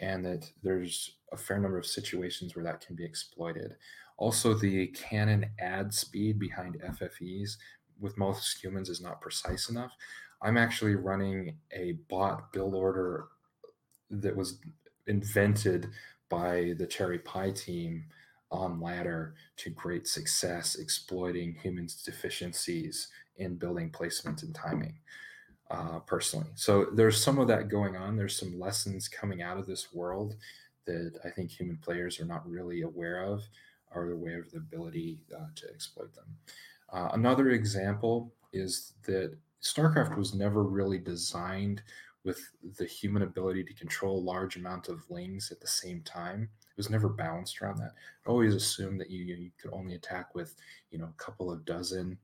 [0.00, 3.76] and that there's a fair number of situations where that can be exploited.
[4.18, 7.56] Also, the Canon ad speed behind FFEs
[8.00, 9.92] with most humans is not precise enough.
[10.42, 13.26] I'm actually running a bot build order
[14.10, 14.58] that was
[15.06, 15.88] invented
[16.28, 18.04] by the CherryPi team
[18.50, 24.98] on Ladder to great success, exploiting humans' deficiencies in building placement and timing.
[25.68, 28.16] Uh, personally, so there's some of that going on.
[28.16, 30.36] There's some lessons coming out of this world
[30.84, 33.42] that I think human players are not really aware of,
[33.92, 36.26] or aware of the ability uh, to exploit them.
[36.92, 41.82] Uh, another example is that StarCraft was never really designed
[42.24, 46.48] with the human ability to control a large amount of lings at the same time.
[46.62, 47.92] It was never balanced around that.
[48.26, 50.54] I always assumed that you, you could only attack with,
[50.90, 52.18] you know, a couple of dozen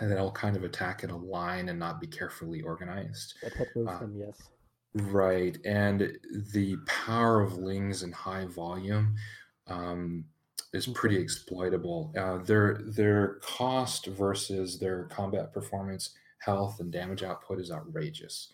[0.00, 3.34] and then I'll kind of attack in a line and not be carefully organized.
[3.42, 4.50] Attack uh, yes.
[4.94, 5.56] Right.
[5.64, 6.18] And
[6.52, 9.16] the power of lings in high volume
[9.66, 10.24] um,
[10.72, 12.12] is pretty exploitable.
[12.18, 18.48] Uh, their their cost versus their combat performance, health, and damage output is outrageous.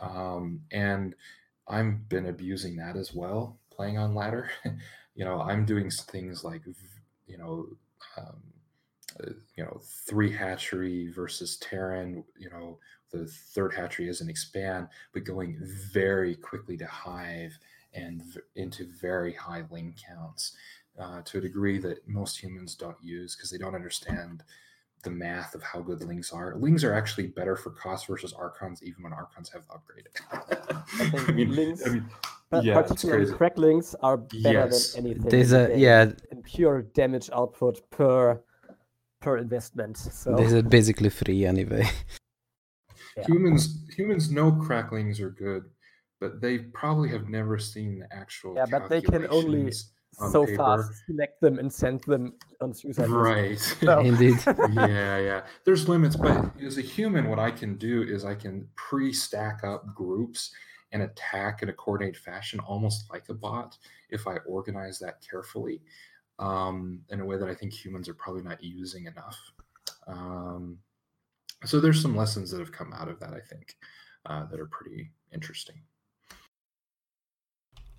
[0.00, 1.14] Um, and
[1.68, 4.50] I've been abusing that as well, playing on ladder.
[5.14, 6.62] you know, I'm doing things like,
[7.26, 7.66] you know,
[8.16, 8.42] um,
[9.56, 12.24] you know, three hatchery versus Terran.
[12.38, 12.78] You know,
[13.12, 15.58] the third hatchery is an expand, but going
[15.92, 17.58] very quickly to hive
[17.94, 20.56] and v- into very high ling counts
[20.98, 24.42] uh, to a degree that most humans don't use because they don't understand
[25.04, 26.56] the math of how good lings are.
[26.56, 30.18] Lings are actually better for cost versus archons, even when archons have upgraded.
[31.26, 32.06] I I mean, lings, I mean,
[32.62, 34.94] yeah, particularly crack lings are better yes.
[34.94, 35.28] than anything.
[35.28, 38.40] There's a yeah, in pure damage output per
[39.24, 39.96] per investment.
[39.96, 41.88] So this is basically free anyway.
[43.16, 43.26] Yeah.
[43.28, 43.62] Humans
[43.96, 45.66] humans know cracklings are good,
[46.20, 48.56] but they probably have never seen the actual.
[48.56, 49.70] Yeah, but they can only
[50.32, 50.56] so paper.
[50.56, 53.08] fast select them and send them on suicide.
[53.08, 53.56] Right.
[53.56, 54.00] So.
[54.10, 54.38] Indeed.
[54.74, 55.42] yeah, yeah.
[55.64, 59.94] There's limits, but as a human, what I can do is I can pre-stack up
[59.94, 60.50] groups
[60.90, 63.76] and attack in a coordinated fashion, almost like a bot,
[64.10, 65.82] if I organize that carefully,
[66.38, 69.38] um, in a way that I think humans are probably not using enough.
[70.06, 70.78] Um,
[71.64, 73.76] so there's some lessons that have come out of that, I think,
[74.26, 75.76] uh, that are pretty interesting.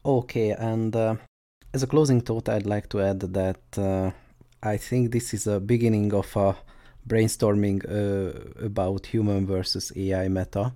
[0.06, 1.16] Okay, and uh,
[1.74, 4.12] as a closing thought, I'd like to add that uh,
[4.62, 6.56] I think this is a beginning of a
[7.08, 10.74] brainstorming uh, about human versus AI meta,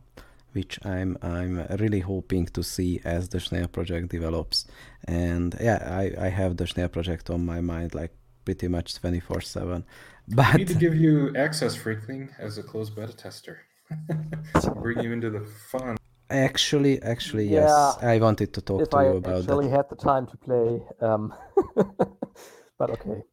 [0.53, 4.65] which I'm I'm really hoping to see as the SCHNAIL project develops.
[5.05, 8.13] And yeah, I, I have the SCHNAIL project on my mind like
[8.45, 9.85] pretty much 24 7.
[10.31, 13.61] But I need to give you access, Freakling, as a closed beta tester.
[14.75, 15.97] Bring you into the fun.
[16.29, 17.97] Actually, actually, yeah, yes.
[18.03, 19.31] I wanted to talk to I you about that.
[19.31, 21.33] If I actually had the time to play, um,
[22.77, 23.23] but okay.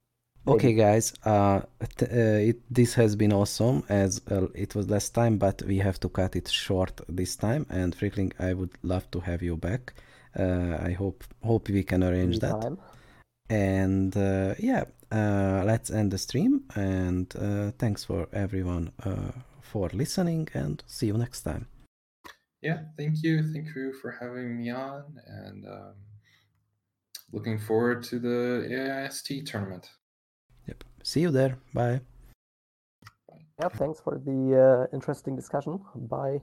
[0.47, 0.57] Maybe.
[0.57, 1.13] Okay, guys.
[1.25, 1.61] Uh,
[1.97, 3.83] t- uh, it, this has been awesome.
[3.89, 7.67] As uh, it was last time, but we have to cut it short this time.
[7.71, 9.95] And Freakling, I would love to have you back.
[10.39, 12.77] Uh, I hope hope we can arrange Anytime.
[12.77, 12.79] that.
[13.49, 16.65] And uh, yeah, uh, let's end the stream.
[16.75, 17.29] And
[17.79, 18.93] thanks for everyone
[19.61, 20.49] for listening.
[20.55, 21.67] And see you next time
[22.67, 23.43] yeah, thank you.
[23.53, 25.95] Thank you for having me on and um,
[27.33, 29.89] looking forward to the AIST tournament.
[31.07, 31.57] See you there.
[31.73, 32.01] Bye.
[33.61, 35.79] Yeah, thanks for the uh, interesting discussion.
[35.95, 36.41] Bye.